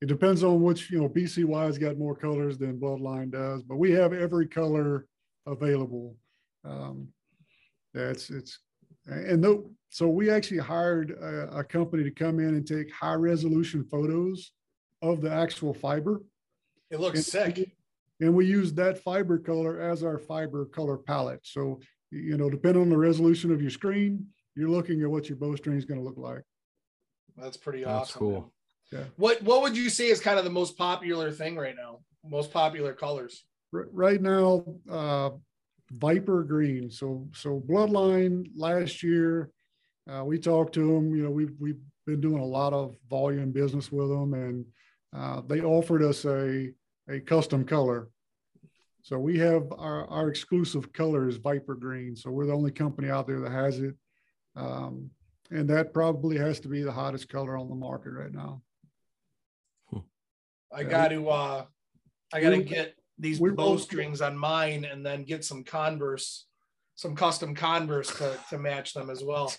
[0.01, 1.09] It depends on which you know.
[1.09, 5.07] BCY's got more colors than Bloodline does, but we have every color
[5.47, 6.17] available.
[6.65, 7.09] Um,
[7.93, 8.59] that's it's,
[9.07, 13.15] and though so we actually hired a, a company to come in and take high
[13.15, 14.53] resolution photos
[15.03, 16.23] of the actual fiber,
[16.91, 17.71] It looks sick.
[18.21, 21.41] and we use that fiber color as our fiber color palette.
[21.43, 25.37] So you know, depending on the resolution of your screen, you're looking at what your
[25.37, 26.43] bowstring is going to look like.
[27.37, 28.19] That's pretty That's awesome.
[28.19, 28.53] cool.
[28.93, 29.05] Yeah.
[29.17, 32.01] What what would you say is kind of the most popular thing right now?
[32.25, 33.45] Most popular colors?
[33.73, 35.31] Right now, uh,
[35.93, 36.91] Viper Green.
[36.91, 39.51] So so Bloodline last year,
[40.11, 41.15] uh, we talked to them.
[41.15, 44.65] You know, we've we've been doing a lot of volume business with them, and
[45.17, 46.71] uh, they offered us a
[47.09, 48.09] a custom color.
[49.03, 52.17] So we have our our exclusive color is Viper Green.
[52.17, 53.95] So we're the only company out there that has it,
[54.57, 55.11] um,
[55.51, 58.63] and that probably has to be the hottest color on the market right now.
[60.73, 61.65] I got to uh
[62.33, 66.47] I got to get these bowstrings on mine and then get some Converse,
[66.95, 69.53] some custom Converse to to match them as well.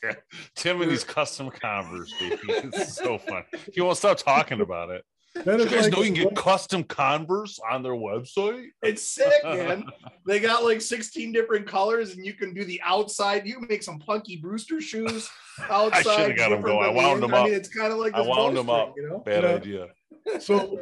[0.55, 2.37] Tim and these custom Converse, baby.
[2.47, 3.43] It's so fun.
[3.73, 5.03] He won't stop talking about it.
[5.33, 8.67] That You guys like- know you can get custom Converse on their website?
[8.81, 9.85] It's sick, man.
[10.27, 13.47] They got like 16 different colors, and you can do the outside.
[13.47, 15.29] You make some punky Brewster shoes
[15.69, 16.35] outside.
[16.35, 16.89] got 'em different going.
[16.89, 18.93] I wound the them I mean, it's kind of like I wound them up.
[18.97, 19.19] You know?
[19.19, 19.49] Bad Yeah.
[19.51, 19.87] idea.
[20.39, 20.79] So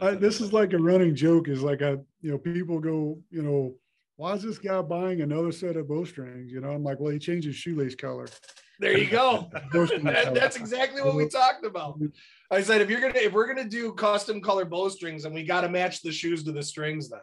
[0.00, 3.42] I, this is like a running joke is like I, you know, people go, you
[3.42, 3.74] know,
[4.16, 6.52] why is this guy buying another set of bowstrings?
[6.52, 8.28] You know, I'm like, well, he changed his shoelace color.
[8.78, 9.50] There you go.
[9.72, 11.98] That- that's exactly what we talked about.
[12.50, 15.62] I said if you're gonna if we're gonna do custom color bowstrings, and we got
[15.62, 17.20] to match the shoes to the strings, then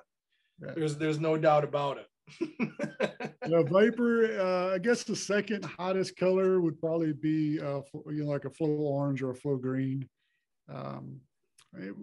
[0.63, 0.73] Yeah.
[0.75, 2.07] there's there's no doubt about it.
[3.47, 8.27] Yeah, Viper, uh, I guess the second hottest color would probably be, uh, you know,
[8.27, 10.07] like a flow orange or a flow green.
[10.71, 11.19] Um,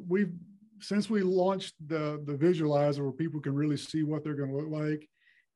[0.09, 0.33] we've
[0.81, 4.57] since we launched the the visualizer where people can really see what they're going to
[4.57, 5.09] look like.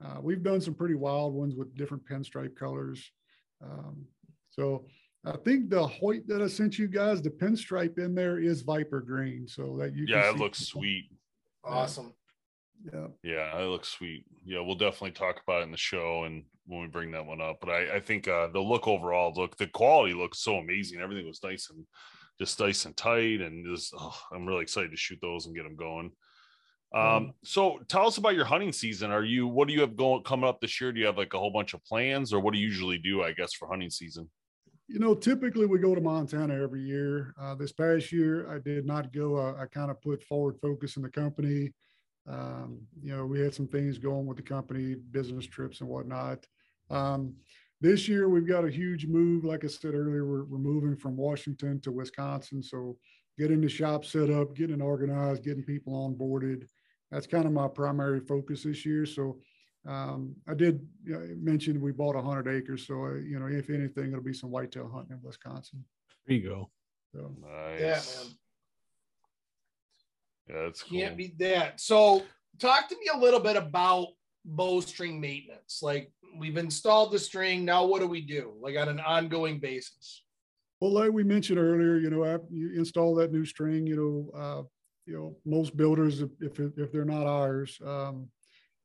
[0.04, 3.10] Uh, we've done some pretty wild ones with different pinstripe colors.
[3.62, 4.06] Um,
[4.48, 4.86] so
[5.26, 9.02] I think the Hoyt that I sent you guys, the pinstripe in there is Viper
[9.02, 11.04] green, so that you Yeah, can it see- looks sweet.
[11.62, 12.14] awesome.
[12.90, 13.08] Yeah.
[13.22, 14.24] Yeah, it looks sweet.
[14.42, 17.42] Yeah, we'll definitely talk about it in the show and when we bring that one
[17.42, 17.58] up.
[17.60, 20.98] But I, I think uh, the look overall, look, the quality looks so amazing.
[21.02, 21.84] Everything was nice and
[22.40, 23.40] just nice and tight.
[23.40, 26.10] And just, oh, I'm really excited to shoot those and get them going.
[26.92, 29.12] Um, Um, so tell us about your hunting season.
[29.12, 30.90] Are you, what do you have going coming up this year?
[30.90, 33.22] Do you have like a whole bunch of plans or what do you usually do,
[33.22, 34.28] I guess, for hunting season?
[34.88, 37.32] You know, typically we go to Montana every year.
[37.40, 39.36] Uh, this past year, I did not go.
[39.36, 41.72] Uh, I kind of put forward focus in the company.
[42.28, 46.44] Um, you know, we had some things going with the company, business trips and whatnot.
[46.90, 47.34] Um,
[47.80, 49.44] this year, we've got a huge move.
[49.44, 52.62] Like I said earlier, we're, we're moving from Washington to Wisconsin.
[52.62, 52.96] So
[53.38, 56.66] getting the shop set up, getting organized, getting people onboarded.
[57.10, 59.06] That's kind of my primary focus this year.
[59.06, 59.38] So
[59.88, 62.86] um, I did you know, mention we bought 100 acres.
[62.86, 65.82] So, uh, you know, if anything, it'll be some whitetail hunting in Wisconsin.
[66.26, 66.70] There you go.
[67.14, 67.80] So, Nice.
[67.80, 68.34] Yeah, man.
[70.48, 70.98] Yeah, that's cool.
[70.98, 71.80] Can't beat that.
[71.80, 72.22] So,
[72.58, 74.08] talk to me a little bit about
[74.44, 75.80] bowstring maintenance.
[75.82, 77.64] Like, we've installed the string.
[77.64, 78.54] Now, what do we do?
[78.60, 80.22] Like on an ongoing basis?
[80.80, 84.38] well, like we mentioned earlier, you know, after you install that new string, you know,
[84.38, 84.62] uh,
[85.06, 88.28] you know, most builders, if, if, if they're not ours, um,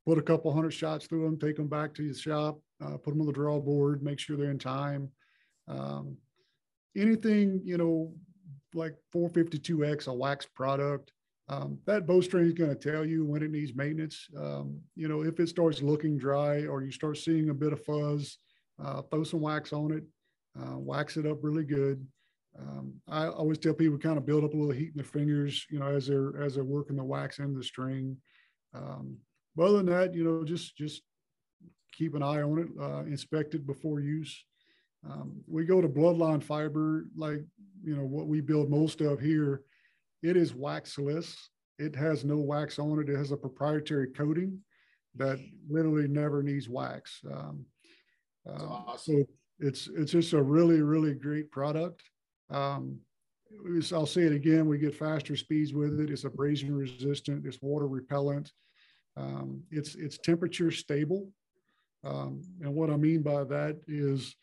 [0.05, 3.11] put a couple hundred shots through them, take them back to the shop, uh, put
[3.11, 5.09] them on the draw board, make sure they're in time.
[5.69, 6.17] Um,
[6.97, 8.13] anything, you know,
[8.73, 11.11] like 452X, a wax product,
[11.47, 14.27] um, that bowstring is going to tell you when it needs maintenance.
[14.35, 17.83] Um, you know, if it starts looking dry or you start seeing a bit of
[17.83, 18.39] fuzz,
[18.83, 20.03] uh, throw some wax on it,
[20.59, 22.05] uh, wax it up really good.
[22.59, 25.65] Um, I always tell people kind of build up a little heat in their fingers,
[25.69, 28.17] you know, as they're as they're working the wax into the string.
[28.73, 29.17] Um,
[29.55, 31.01] but other than that, you know, just just
[31.91, 34.45] keep an eye on it, uh, inspect it before use.
[35.09, 37.43] Um, we go to bloodline fiber, like
[37.83, 39.61] you know what we build most of here.
[40.23, 41.35] It is waxless.
[41.77, 43.09] It has no wax on it.
[43.09, 44.59] It has a proprietary coating
[45.15, 47.21] that literally never needs wax.
[47.31, 47.65] Um,
[48.47, 49.15] uh, awesome.
[49.17, 49.25] So
[49.59, 52.03] it's it's just a really really great product.
[52.49, 52.99] Um,
[53.93, 54.67] I'll say it again.
[54.67, 56.09] We get faster speeds with it.
[56.09, 57.45] It's abrasion resistant.
[57.45, 58.51] It's water repellent.
[59.17, 61.29] Um, it's it's temperature stable.
[62.03, 64.35] Um, and what I mean by that is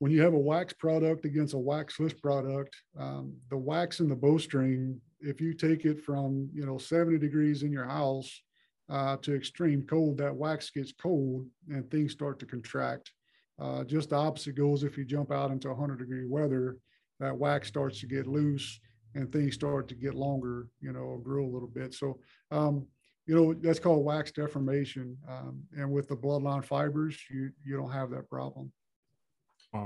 [0.00, 4.08] when you have a wax product against a wax waxless product, um, the wax in
[4.08, 8.42] the bowstring, if you take it from you know 70 degrees in your house
[8.88, 13.12] uh, to extreme cold, that wax gets cold and things start to contract.
[13.60, 16.78] Uh, just the opposite goes if you jump out into 100 degree weather,
[17.20, 18.80] that wax starts to get loose
[19.14, 21.92] and things start to get longer, you know, grow a little bit.
[21.92, 22.18] So,
[22.50, 22.86] um,
[23.26, 25.18] you know, that's called wax deformation.
[25.28, 28.72] Um, and with the bloodline fibers, you you don't have that problem.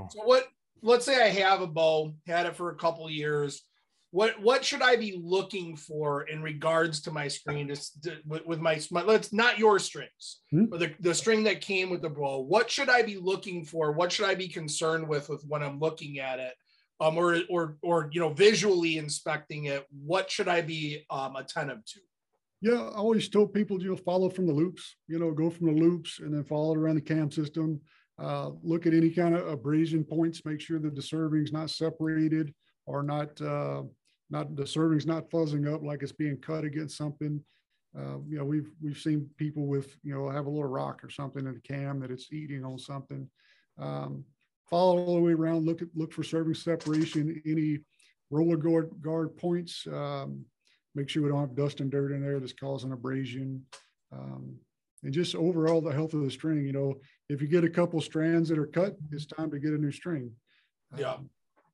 [0.09, 0.47] So what?
[0.81, 3.63] Let's say I have a bow, had it for a couple years.
[4.11, 7.67] What what should I be looking for in regards to my screen?
[7.67, 10.65] Just to, with, with my, my let's not your strings, hmm?
[10.65, 12.41] but the, the string that came with the bow.
[12.41, 13.91] What should I be looking for?
[13.91, 16.53] What should I be concerned with with when I'm looking at it?
[17.01, 19.85] Um, or or or you know, visually inspecting it.
[20.05, 21.99] What should I be um, attentive to?
[22.61, 25.67] Yeah, I always tell people, you know, follow from the loops, you know, go from
[25.67, 27.81] the loops and then follow it around the cam system.
[28.17, 32.53] Uh, look at any kind of abrasion points, make sure that the serving's not separated
[32.85, 33.83] or not, uh,
[34.29, 37.43] not the serving's not fuzzing up like it's being cut against something.
[37.97, 41.09] Uh, you know, we've we've seen people with you know have a little rock or
[41.09, 43.29] something in the cam that it's eating on something.
[43.77, 44.23] Um,
[44.69, 45.65] follow all the way around.
[45.65, 47.41] Look at look for serving separation.
[47.45, 47.79] Any
[48.29, 49.85] roller guard guard points.
[49.91, 50.45] Um,
[50.93, 53.65] make sure we don't have dust and dirt in there that's causing abrasion.
[54.11, 54.55] Um,
[55.05, 56.65] and just overall the health of the string.
[56.65, 56.95] You know,
[57.29, 59.91] if you get a couple strands that are cut, it's time to get a new
[59.91, 60.31] string.
[60.97, 61.13] Yeah.
[61.13, 61.29] Um,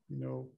[0.08, 0.48] you know,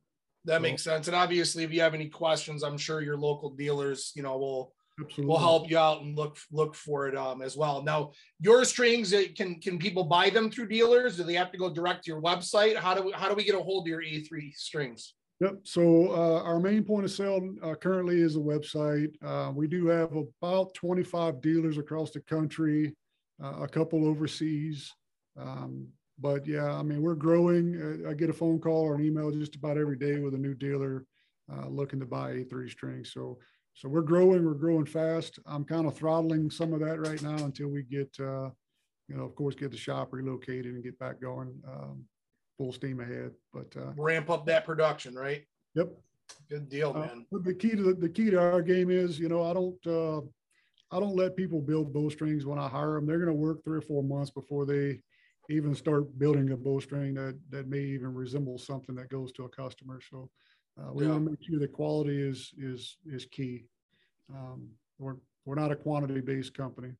[0.44, 1.06] that so, makes sense.
[1.06, 4.74] And obviously, if you have any questions, I'm sure your local dealers, you know, will
[5.00, 5.26] Absolutely.
[5.26, 7.82] will help you out and look look for it um, as well.
[7.82, 8.10] Now,
[8.40, 11.16] your strings uh, can can people buy them through dealers?
[11.16, 12.76] Do they have to go direct to your website?
[12.76, 15.14] How do we, how do we get a hold of your A3 strings?
[15.44, 15.58] Yep.
[15.64, 19.12] So uh, our main point of sale uh, currently is a website.
[19.22, 22.94] Uh, we do have about 25 dealers across the country,
[23.42, 24.90] uh, a couple overseas.
[25.38, 25.86] Um,
[26.18, 28.02] but yeah, I mean, we're growing.
[28.06, 30.38] Uh, I get a phone call or an email just about every day with a
[30.38, 31.04] new dealer
[31.52, 33.12] uh, looking to buy A3 strings.
[33.12, 33.36] So,
[33.74, 34.46] so we're growing.
[34.46, 35.38] We're growing fast.
[35.44, 38.54] I'm kind of throttling some of that right now until we get, you
[39.10, 41.52] know, of course, get the shop relocated and get back going.
[41.70, 42.06] Um,
[42.56, 43.32] full steam ahead.
[43.52, 45.44] But uh, ramp up that production, right?
[45.74, 45.88] Yep.
[46.48, 47.26] Good deal, uh, man.
[47.34, 49.86] Uh, the key to the, the, key to our game is, you know, I don't
[49.86, 50.20] uh,
[50.90, 53.06] I don't let people build bowstrings when I hire them.
[53.06, 55.00] They're going to work three or four months before they
[55.50, 59.48] even start building a bowstring that that may even resemble something that goes to a
[59.48, 60.00] customer.
[60.10, 60.30] So
[60.80, 61.10] uh, we yeah.
[61.10, 63.64] want to make sure the quality is is is key.
[64.34, 66.92] Um, we're we're not a quantity based company.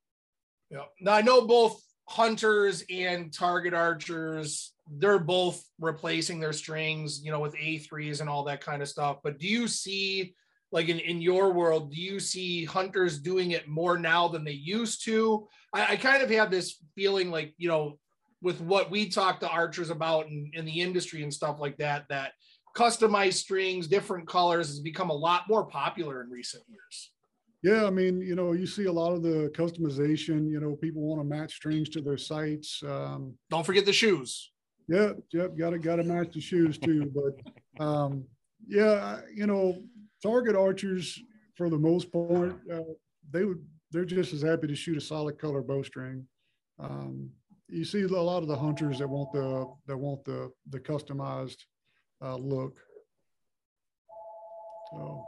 [0.71, 0.85] Yeah.
[1.01, 7.41] Now I know both hunters and target archers they're both replacing their strings you know
[7.41, 9.19] with a3s and all that kind of stuff.
[9.23, 10.35] But do you see
[10.73, 14.53] like in, in your world do you see hunters doing it more now than they
[14.53, 15.49] used to?
[15.73, 17.99] I, I kind of have this feeling like you know
[18.43, 22.05] with what we talk to archers about in, in the industry and stuff like that
[22.11, 22.33] that
[22.77, 27.13] customized strings different colors has become a lot more popular in recent years
[27.65, 30.51] yeah, I mean, you know, you see a lot of the customization.
[30.51, 32.83] You know, people want to match strings to their sights.
[32.87, 34.51] Um, Don't forget the shoes.
[34.87, 37.11] Yeah, yep, got to got to match the shoes too.
[37.15, 38.25] But um,
[38.69, 39.83] yeah, you know,
[40.23, 41.19] target archers
[41.55, 42.81] for the most part, uh,
[43.31, 46.27] they would they're just as happy to shoot a solid color bowstring.
[46.79, 47.31] Um,
[47.71, 51.63] you see a lot of the hunters that want the that want the the customized
[52.21, 52.79] uh, look.
[54.91, 55.25] So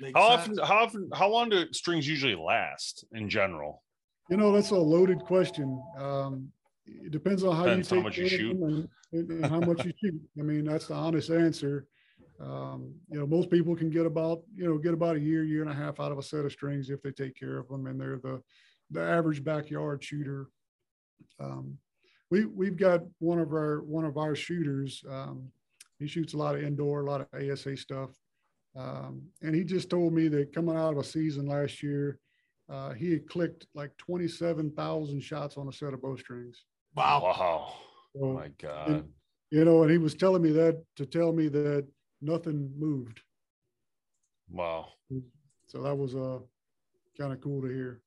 [0.00, 0.58] Makes how sense.
[0.58, 0.66] often?
[0.66, 1.10] How often?
[1.14, 3.82] How long do strings usually last in general?
[4.30, 5.82] You know, that's a loaded question.
[5.98, 6.48] Um,
[6.86, 9.84] it depends on how depends you take how much you shoot and, and, how much
[9.84, 10.20] you shoot.
[10.38, 11.86] I mean, that's the honest answer.
[12.40, 15.62] Um, you know, most people can get about you know get about a year, year
[15.62, 17.86] and a half out of a set of strings if they take care of them
[17.86, 18.42] and they're the
[18.90, 20.48] the average backyard shooter.
[21.40, 21.78] Um,
[22.30, 25.04] we we've got one of our one of our shooters.
[25.08, 25.48] Um,
[25.98, 28.10] he shoots a lot of indoor, a lot of ASA stuff,
[28.76, 32.18] um, and he just told me that coming out of a season last year,
[32.68, 36.64] uh, he had clicked like twenty seven thousand shots on a set of bowstrings.
[36.94, 37.22] Wow!
[37.22, 37.74] Wow!
[38.14, 38.88] So, oh my god!
[38.88, 39.04] And,
[39.50, 41.86] you know, and he was telling me that to tell me that
[42.20, 43.20] nothing moved.
[44.50, 44.88] Wow!
[45.66, 46.38] So that was uh
[47.18, 48.00] kind of cool to hear.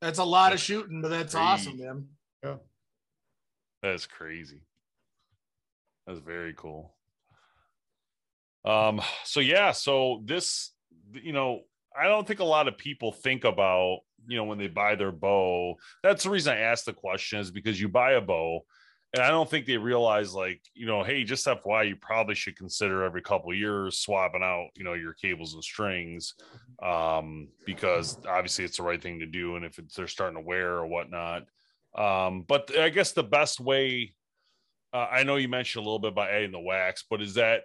[0.00, 2.06] That's a lot of shooting, but that's awesome, man.
[2.44, 2.56] Yeah.
[3.82, 4.62] That's crazy.
[6.06, 6.94] That's very cool.
[8.64, 10.72] Um, so yeah, so this,
[11.12, 11.60] you know,
[11.98, 15.12] I don't think a lot of people think about, you know, when they buy their
[15.12, 15.76] bow.
[16.02, 18.60] That's the reason I asked the question is because you buy a bow,
[19.14, 22.56] and I don't think they realize, like, you know, hey, just FYI, you probably should
[22.56, 26.34] consider every couple years swapping out, you know, your cables and strings,
[26.82, 30.76] um, because obviously it's the right thing to do, and if they're starting to wear
[30.76, 31.44] or whatnot,
[31.96, 34.14] um, but I guess the best way,
[34.92, 37.62] uh, I know you mentioned a little bit about adding the wax, but is that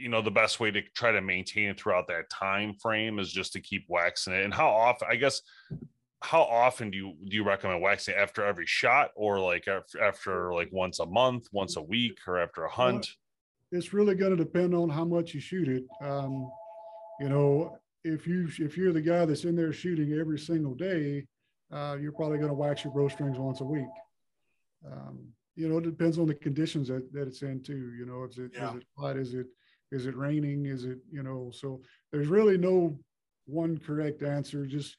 [0.00, 3.32] you know the best way to try to maintain it throughout that time frame is
[3.32, 4.44] just to keep waxing it?
[4.44, 5.08] And how often?
[5.10, 5.40] I guess
[6.20, 10.54] how often do you do you recommend waxing after every shot or like after, after
[10.54, 13.08] like once a month once a week or after a hunt
[13.72, 16.48] it's really going to depend on how much you shoot it um,
[17.18, 21.26] you know if you if you're the guy that's in there shooting every single day
[21.72, 23.86] uh, you're probably going to wax your bowstrings once a week.
[24.86, 25.20] Um,
[25.56, 27.92] you know, it depends on the conditions that, that it's in too.
[27.98, 28.70] You know, is it yeah.
[28.70, 29.16] is it hot?
[29.16, 29.46] Is it
[29.92, 30.66] is it raining?
[30.66, 31.50] Is it you know?
[31.54, 32.98] So there's really no
[33.46, 34.66] one correct answer.
[34.66, 34.96] Just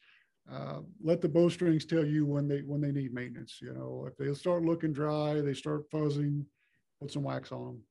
[0.51, 3.59] uh, let the bowstrings tell you when they when they need maintenance.
[3.61, 6.45] You know, if they start looking dry, they start fuzzing,
[7.01, 7.81] put some wax on them.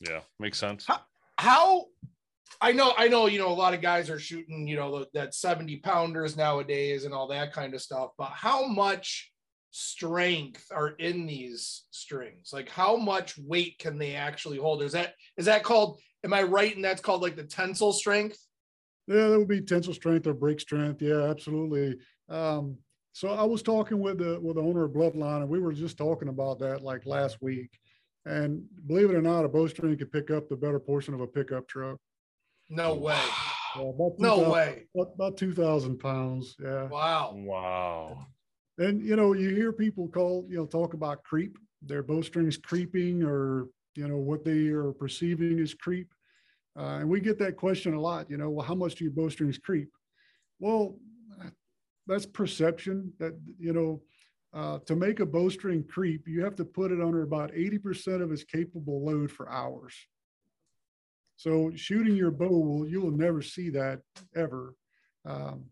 [0.00, 0.86] Yeah, makes sense.
[0.86, 1.00] How,
[1.38, 1.86] how
[2.60, 5.34] I know, I know, you know, a lot of guys are shooting, you know, that
[5.34, 9.29] 70 pounders nowadays and all that kind of stuff, but how much
[9.70, 12.52] strength are in these strings?
[12.52, 14.82] Like how much weight can they actually hold?
[14.82, 16.74] Is that, is that called, am I right?
[16.74, 18.38] And that's called like the tensile strength?
[19.06, 21.02] Yeah, that would be tensile strength or break strength.
[21.02, 21.96] Yeah, absolutely.
[22.28, 22.76] Um,
[23.12, 25.98] so I was talking with the with the owner of Bloodline, and we were just
[25.98, 27.78] talking about that like last week.
[28.24, 31.26] And believe it or not, a bowstring could pick up the better portion of a
[31.26, 31.98] pickup truck.
[32.68, 33.18] No way.
[33.76, 34.86] Yeah, no way.
[35.18, 36.54] About, 2,000 pounds.
[36.62, 36.84] Yeah.
[36.84, 37.32] Wow.
[37.34, 38.26] Wow.
[38.78, 43.22] And, you know, you hear people call, you know, talk about creep, their bowstrings creeping
[43.22, 46.12] or, you know, what they are perceiving as creep.
[46.78, 49.12] Uh, and we get that question a lot, you know, well, how much do your
[49.12, 49.90] bowstrings creep?
[50.60, 50.96] Well,
[52.06, 54.02] that's perception that, you know,
[54.52, 58.32] uh, to make a bowstring creep, you have to put it under about 80% of
[58.32, 59.94] its capable load for hours.
[61.36, 64.00] So shooting your bow, you will never see that
[64.34, 64.74] ever.
[65.24, 65.66] Um,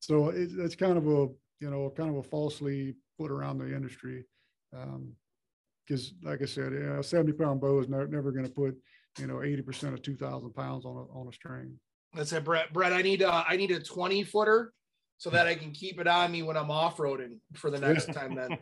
[0.00, 1.28] so it, it's kind of a
[1.60, 4.24] you know kind of a falsely put around the industry
[4.70, 8.46] because, um, like I said, you know, a seventy pound bow is never, never going
[8.46, 8.76] to put
[9.18, 11.78] you know eighty percent of two thousand pounds on a on a string.
[12.14, 12.72] That's it, Brett.
[12.72, 14.72] Brett, I need a I need a twenty footer
[15.18, 18.12] so that I can keep it on me when I'm off roading for the next
[18.12, 18.34] time.
[18.34, 18.58] Then.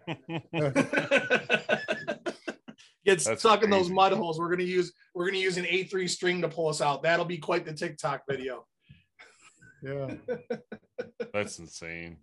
[3.08, 3.64] get That's stuck crazy.
[3.64, 4.38] in those mud holes.
[4.38, 7.02] We're gonna use we're gonna use an A3 string to pull us out.
[7.02, 8.66] That'll be quite the TikTok video.
[9.82, 10.14] Yeah.
[11.32, 12.18] that's insane.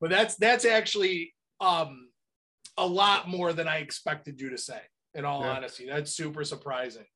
[0.00, 2.08] But that's that's actually um
[2.76, 4.80] a lot more than I expected you to say,
[5.14, 5.56] in all yeah.
[5.56, 5.86] honesty.
[5.86, 7.06] That's super surprising.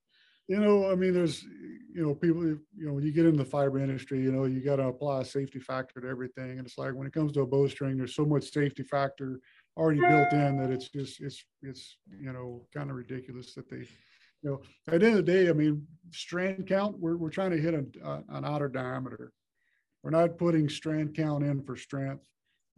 [0.48, 3.48] You know, I mean, there's, you know, people, you know, when you get into the
[3.48, 6.58] fiber industry, you know, you got to apply a safety factor to everything.
[6.58, 9.38] And it's like when it comes to a bowstring, there's so much safety factor
[9.76, 13.78] already built in that it's just it's it's you know kind of ridiculous that they
[14.42, 17.50] you know at the end of the day i mean strand count we're, we're trying
[17.50, 19.32] to hit an, uh, an outer diameter
[20.02, 22.22] we're not putting strand count in for strength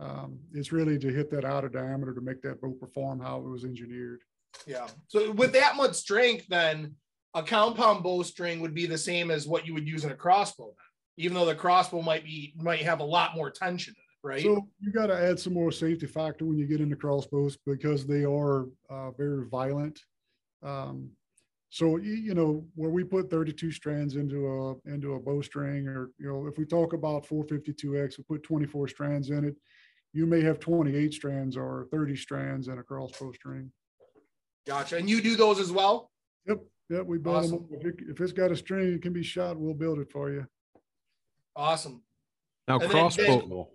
[0.03, 3.49] um, it's really to hit that outer diameter to make that bow perform how it
[3.49, 4.21] was engineered
[4.67, 6.95] yeah so with that much strength then
[7.35, 10.67] a compound bowstring would be the same as what you would use in a crossbow
[10.67, 14.43] then, even though the crossbow might be might have a lot more tension right?
[14.43, 18.07] So you got to add some more safety factor when you get into crossbows because
[18.07, 20.01] they are uh, very violent.
[20.63, 21.11] Um,
[21.71, 26.29] so you know where we put 32 strands into a into a bowstring, or you
[26.29, 29.57] know if we talk about 452x, we put 24 strands in it.
[30.13, 33.73] You may have 28 strands or 30 strands in a crossbow string.
[34.67, 34.97] Gotcha.
[34.97, 36.11] And you do those as well?
[36.47, 36.59] Yep.
[36.91, 37.07] Yep.
[37.07, 37.51] We build awesome.
[37.51, 37.69] them.
[37.73, 39.59] If, it, if it's got a string, it can be shot.
[39.59, 40.47] We'll build it for you.
[41.57, 42.03] Awesome.
[42.69, 43.49] Now, and crossbow.
[43.49, 43.67] Then,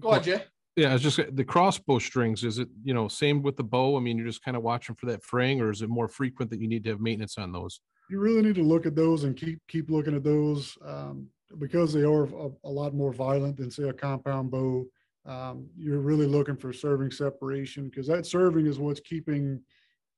[0.00, 0.44] Go ahead, Jay.
[0.76, 2.42] Yeah, it's just the crossbow strings.
[2.42, 3.96] Is it you know same with the bow?
[3.96, 6.50] I mean, you're just kind of watching for that fraying, or is it more frequent
[6.50, 7.80] that you need to have maintenance on those?
[8.10, 11.92] You really need to look at those and keep keep looking at those um, because
[11.92, 14.84] they are a, a, lot more violent than say a compound bow.
[15.26, 19.60] Um, you're really looking for serving separation because that serving is what's keeping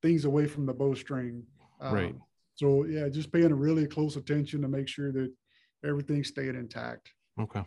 [0.03, 1.43] things away from the bowstring.
[1.81, 2.15] Um, Right.
[2.55, 5.31] So yeah, just paying a really close attention to make sure that
[5.85, 7.13] everything's staying intact.
[7.39, 7.63] Okay.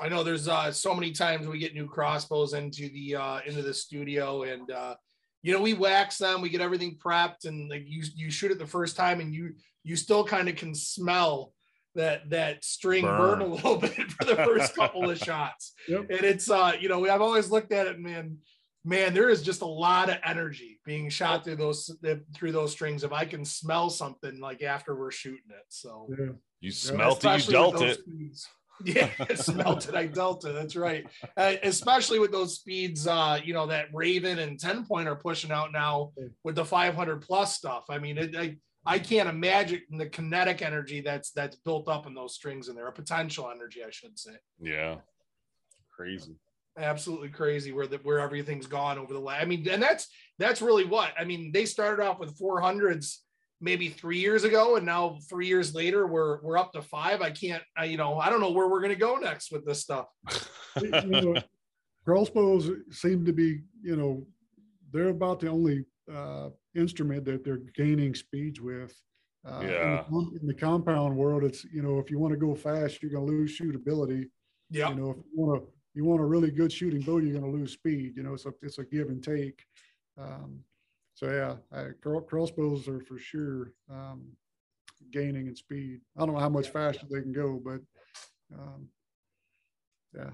[0.00, 3.62] I know there's uh, so many times we get new crossbows into the uh, into
[3.62, 4.96] the studio, and uh,
[5.42, 8.58] you know we wax them, we get everything prepped, and like you you shoot it
[8.58, 9.54] the first time, and you
[9.84, 11.52] you still kind of can smell
[11.94, 13.38] that that string burn.
[13.38, 13.40] Burn.
[13.42, 16.06] a little bit for the first couple of shots, Yep.
[16.10, 18.38] and it's uh you know I've always looked at it, man.
[18.84, 21.94] Man, there is just a lot of energy being shot through those
[22.34, 23.04] through those strings.
[23.04, 26.26] If I can smell something like after we're shooting it, so Yeah.
[26.60, 27.98] You smelt it, you Especially dealt it.
[28.00, 28.48] speeds.
[28.84, 29.96] Yeah, I smelt it.
[29.96, 30.52] I dealt it.
[30.54, 31.04] That's right.
[31.36, 35.50] Uh, especially with those speeds, uh, you know, that Raven and 10 point are pushing
[35.50, 36.12] out now
[36.44, 37.86] with the 500 plus stuff.
[37.90, 38.56] I mean, it, I,
[38.88, 42.88] I can't imagine the kinetic energy that's that's built up in those strings in there,
[42.88, 44.32] a potential energy, I should say.
[44.58, 44.96] Yeah.
[45.94, 46.36] Crazy.
[46.78, 49.42] Absolutely crazy where the where everything's gone over the last.
[49.42, 50.08] I mean, and that's
[50.38, 51.52] that's really what I mean.
[51.52, 53.18] They started off with 400s
[53.60, 57.20] maybe three years ago, and now three years later, we're we're up to five.
[57.20, 59.80] I can't, I, you know, I don't know where we're gonna go next with this
[59.80, 60.06] stuff.
[60.80, 61.36] you know,
[62.06, 64.26] crossbows seem to be, you know,
[64.92, 68.94] they're about the only uh, instrument that they're gaining speeds with.
[69.44, 70.04] Uh, in the Yeah.
[70.40, 73.26] In the compound world, it's, you know, if you want to go fast, you're going
[73.26, 74.28] to lose shootability.
[74.70, 77.38] Yeah, You know, if you want to, you want a really good shooting bow, you're
[77.38, 78.14] going to lose speed.
[78.16, 79.64] You know, it's a, it's a give and take.
[80.18, 80.60] Um,
[81.14, 84.28] so yeah, I, crossbows are for sure um,
[85.10, 86.00] gaining in speed.
[86.16, 87.80] I don't know how much faster they can go, but
[88.54, 88.88] um,
[90.14, 90.30] yeah.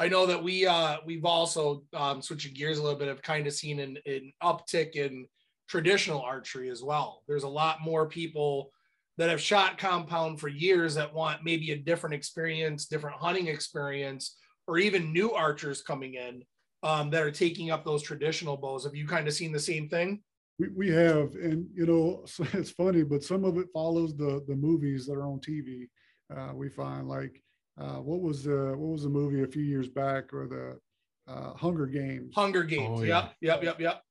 [0.00, 3.46] I know that we uh we've also um switching gears a little bit have kind
[3.46, 5.26] of seen an, an uptick in
[5.68, 7.22] traditional archery as well.
[7.28, 8.72] There's a lot more people
[9.18, 14.38] that have shot compound for years that want maybe a different experience, different hunting experience,
[14.66, 16.42] or even new archers coming in
[16.82, 18.84] um, that are taking up those traditional bows.
[18.84, 20.22] Have you kind of seen the same thing?
[20.58, 22.24] We, we have, and you know,
[22.54, 25.88] it's funny, but some of it follows the the movies that are on TV.
[26.34, 27.42] Uh, we find like
[27.80, 31.54] uh, what was the what was the movie a few years back or the uh,
[31.54, 32.34] Hunger Games?
[32.34, 33.00] Hunger Games.
[33.00, 34.02] Oh, yep, yep, yep, yep.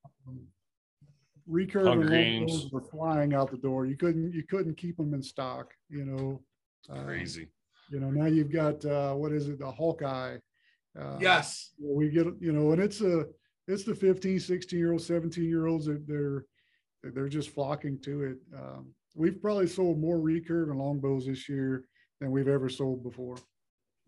[1.50, 2.52] Recurve Hunger and Games.
[2.52, 3.86] longbows were flying out the door.
[3.86, 5.74] You couldn't you couldn't keep them in stock.
[5.90, 6.42] You know,
[6.90, 7.48] Um, Crazy.
[7.92, 10.38] you know, now you've got uh, what is it, the Hawkeye?
[11.00, 11.74] Uh, Yes.
[11.80, 13.26] we get you know and it's a
[13.68, 16.46] it's the 15 16 year olds 17 year olds that they're
[17.04, 21.86] they're just flocking to it um, we've probably sold more recurve and longbows this year
[22.20, 23.38] than we've ever sold before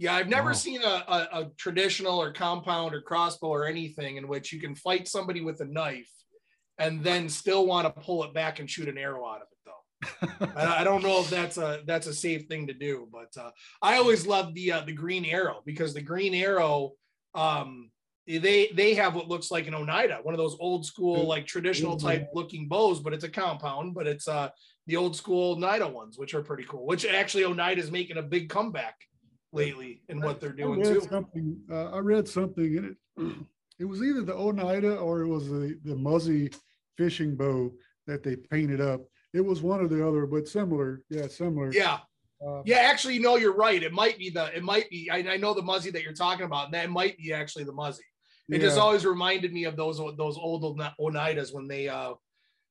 [0.01, 0.53] Yeah, I've never Wow.
[0.53, 4.73] seen a, a, a traditional or compound or crossbow or anything in which you can
[4.73, 6.09] fight somebody with a knife
[6.79, 9.59] and then still want to pull it back and shoot an arrow out of it
[9.63, 10.47] though.
[10.59, 13.51] I, I don't know if that's a that's a safe thing to do, but uh,
[13.83, 16.93] I always love the uh, the green arrow because the green arrow
[17.35, 17.91] um
[18.25, 21.95] they they have what looks like an Oneida, one of those old school like traditional
[21.95, 24.49] type looking bows, but it's a compound, but it's uh
[24.87, 26.87] the old school Oneida ones, which are pretty cool.
[26.87, 28.95] Which actually Oneida is making a big comeback
[29.53, 31.07] lately in what they're I doing read too.
[31.09, 33.35] something uh, i read something in it
[33.79, 36.51] it was either the oneida or it was the the muzzy
[36.97, 37.71] fishing bow
[38.07, 39.01] that they painted up
[39.33, 41.99] it was one or the other but similar yeah similar Yeah,
[42.45, 42.77] uh, yeah.
[42.77, 43.81] Actually, no, you're right.
[43.81, 44.55] It might be the.
[44.55, 45.09] It might be.
[45.09, 46.65] I, I know the Muzzy that you're talking about.
[46.65, 48.03] And that might be actually the Muzzy.
[48.49, 52.13] It just always reminded me of those those old Oneidas when they uh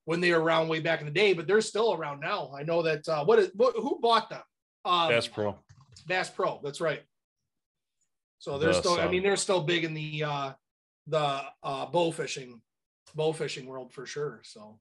[0.05, 1.33] when they were around way back in the day.
[1.33, 2.53] But they're still around now.
[2.59, 3.09] I know that.
[3.09, 4.43] Uh, what is what, who bought them?
[4.85, 5.57] Um, Bass Pro.
[6.01, 6.61] Bass Pro.
[6.63, 7.03] That's right.
[8.39, 9.01] So they're The still.
[9.01, 10.53] I mean, they're still big in the uh
[11.07, 12.61] the uh bow fishing
[13.15, 14.41] bow fishing world for sure.
[14.45, 14.79] So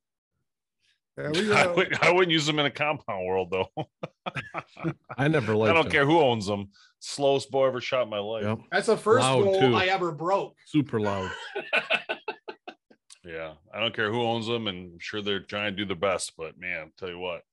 [1.17, 3.69] yeah, we, I, uh, would, I wouldn't use them in a compound world though.
[5.17, 5.91] I never liked I don't them.
[5.91, 6.69] care who owns them.
[6.99, 8.43] Slowest bow I ever shot in my life.
[8.43, 8.59] Yep.
[8.71, 9.75] that's the first Loud, bow too.
[9.75, 10.55] I ever broke.
[10.65, 11.31] Super loud.
[13.29, 13.53] Yeah.
[13.73, 16.33] I don't care who owns them, and I'm sure they're trying to do their best,
[16.37, 17.43] but man, tell you what,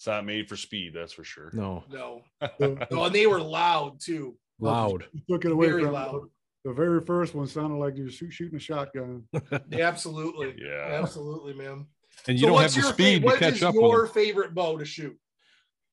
[0.00, 1.50] it's not made for speed, that's for sure.
[1.52, 2.22] No, No,
[2.58, 4.34] no, and they were loud too.
[4.58, 5.04] loud.
[5.12, 6.22] you took it away Very from loud.
[6.64, 9.24] the very first one sounded like you were shooting a shotgun
[9.72, 10.54] Absolutely.
[10.58, 11.00] Yeah.
[11.02, 11.84] Absolutely, man.
[12.26, 14.04] And you So don't have the your fa- speed to catch is up with your
[14.06, 14.14] them.
[14.14, 15.18] favorite bow to shoot?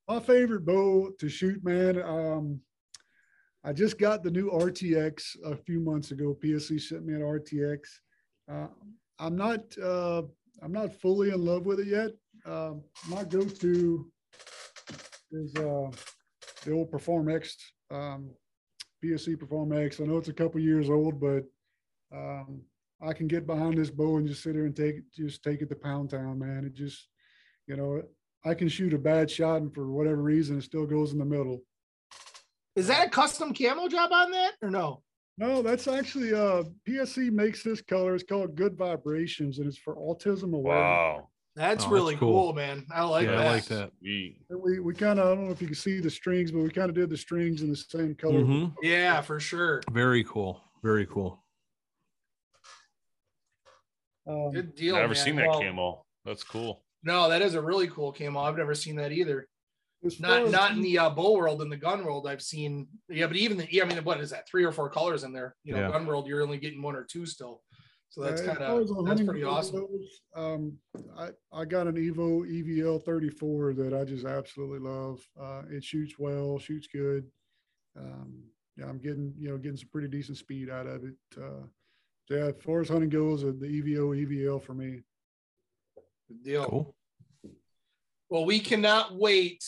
[0.08, 2.02] My favorite bow to shoot, man.
[2.02, 2.62] Um,
[3.66, 6.34] I just got the new RTX a few months ago.
[6.42, 7.80] PSE sent me an RTX.
[8.50, 8.68] Uh,
[9.20, 10.22] I'm not, uh,
[10.62, 12.12] I'm not fully in love with it yet.
[12.48, 14.10] Um, my go-to
[15.32, 15.92] is uh,
[16.64, 17.58] the old Perform X,
[17.92, 18.30] um,
[19.04, 20.00] PSE Perform X.
[20.00, 21.44] I know it's a couple years old, but
[22.14, 22.62] um,
[23.02, 25.62] I can get behind this bow and just sit there and take it, just take
[25.62, 26.64] it to Pound Town, man.
[26.66, 27.10] It just,
[27.68, 28.02] you know,
[28.46, 31.26] I can shoot a bad shot and for whatever reason it still goes in the
[31.26, 31.62] middle.
[32.76, 35.04] Is that a custom camo job on that or no?
[35.38, 38.16] No, that's actually uh PSE makes this color.
[38.16, 40.66] It's called Good Vibrations, and it's for autism awareness.
[40.66, 41.30] Wow.
[41.58, 42.44] That's Oh, really that's cool.
[42.44, 42.54] cool.
[42.54, 42.86] man.
[42.94, 43.48] I like yeah, that.
[43.48, 43.92] I like that.
[44.00, 46.60] We, we we kind of I don't know if you can see the strings, but
[46.60, 48.42] we kind of did the strings in the same color.
[48.42, 48.76] Mhm.
[48.84, 49.82] Yeah, for sure.
[49.92, 50.62] Very cool.
[50.84, 51.44] Very cool.
[54.28, 54.96] Um, Good deal.
[54.96, 55.24] I've never man.
[55.24, 56.06] seen that Well, camo.
[56.26, 56.84] That's cool.
[57.02, 58.40] No, that is a really cool camo.
[58.42, 59.48] I've never seen that either.
[60.06, 62.88] as Not as not in the uh, bow world, in the gun world, I've seen.
[63.10, 64.48] Yeah, but even the yeah, I mean, what is that?
[64.48, 65.56] Three or four colors in there.
[65.64, 65.90] You know, Yeah.
[65.92, 67.64] gun world, you're only getting one or two still.
[68.10, 69.82] So that's kind of as the that's hunting pretty awesome.
[69.82, 70.78] goes, Um,
[71.18, 75.20] I, I got an Evo EVL 34 that I just absolutely love.
[75.40, 77.26] Uh, it shoots well, shoots good.
[77.98, 78.44] Um,
[78.76, 81.16] yeah, I'm getting, you know, getting some pretty decent speed out of it.
[81.36, 81.66] Uh,
[82.28, 85.02] so yeah, as far as hunting goes, uh, the EVO EVL for me.
[86.28, 86.66] Good deal.
[86.66, 86.96] Cool.
[88.30, 89.64] Well, we cannot wait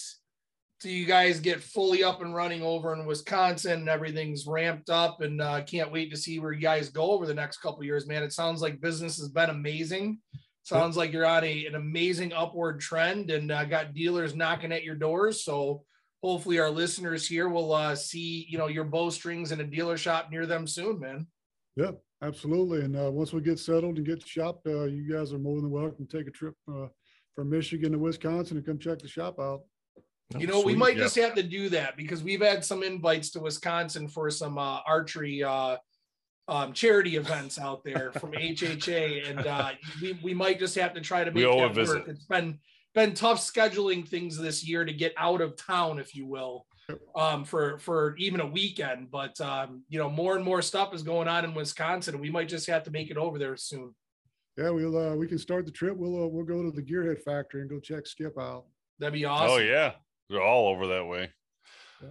[0.79, 5.21] till you guys get fully up and running over in Wisconsin and everything's ramped up
[5.21, 8.07] and uh, can't wait to see where you guys go over the next couple years,
[8.07, 8.23] man.
[8.23, 10.19] It sounds like business has been amazing.
[10.63, 14.83] Sounds like you're on a, an amazing upward trend and uh, got dealers knocking at
[14.83, 15.43] your doors.
[15.43, 15.83] So
[16.23, 20.29] hopefully our listeners here will uh, see, you know, your bowstrings in a dealer shop
[20.31, 21.27] near them soon, man.
[21.75, 22.81] Yeah, absolutely.
[22.81, 25.71] And uh, once we get settled and get shopped, uh, you guys are more than
[25.71, 26.87] welcome to take a trip uh,
[27.35, 29.61] from Michigan to Wisconsin and come check the shop out.
[30.37, 31.03] You know, we might Yeah.
[31.03, 34.79] just have to do that because we've had some invites to Wisconsin for some uh,
[34.85, 35.77] archery uh,
[36.47, 39.71] um, charity events out there from HHA, and uh,
[40.01, 42.07] we we might just have to try to We make owe a that work.
[42.07, 42.59] It's been
[42.93, 46.67] been tough scheduling things this year to get out of town, if you will,
[47.15, 49.09] um, for for even a weekend.
[49.09, 52.29] But um, you know, more and more stuff is going on in Wisconsin, and we
[52.29, 53.95] might just have to make it over there soon.
[54.57, 55.97] Yeah, we'll uh, we can start the trip.
[55.97, 58.65] We'll uh, we'll go to the Gearhead factory and go check Skip out.
[58.99, 59.49] That'd be awesome.
[59.49, 59.93] Oh yeah,
[60.29, 61.31] they're all over that way.
[62.01, 62.07] Yeah.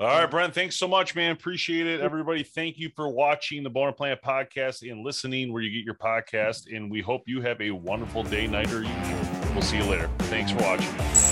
[0.00, 0.52] All right, Brent.
[0.52, 1.30] Thanks so much, man.
[1.30, 2.42] Appreciate it, everybody.
[2.42, 6.74] Thank you for watching the Bowhunter Planet podcast and listening where you get your podcast.
[6.74, 9.52] And we hope you have a wonderful day, night, or evening.
[9.52, 10.10] We'll see you later.
[10.18, 11.31] Thanks for watching.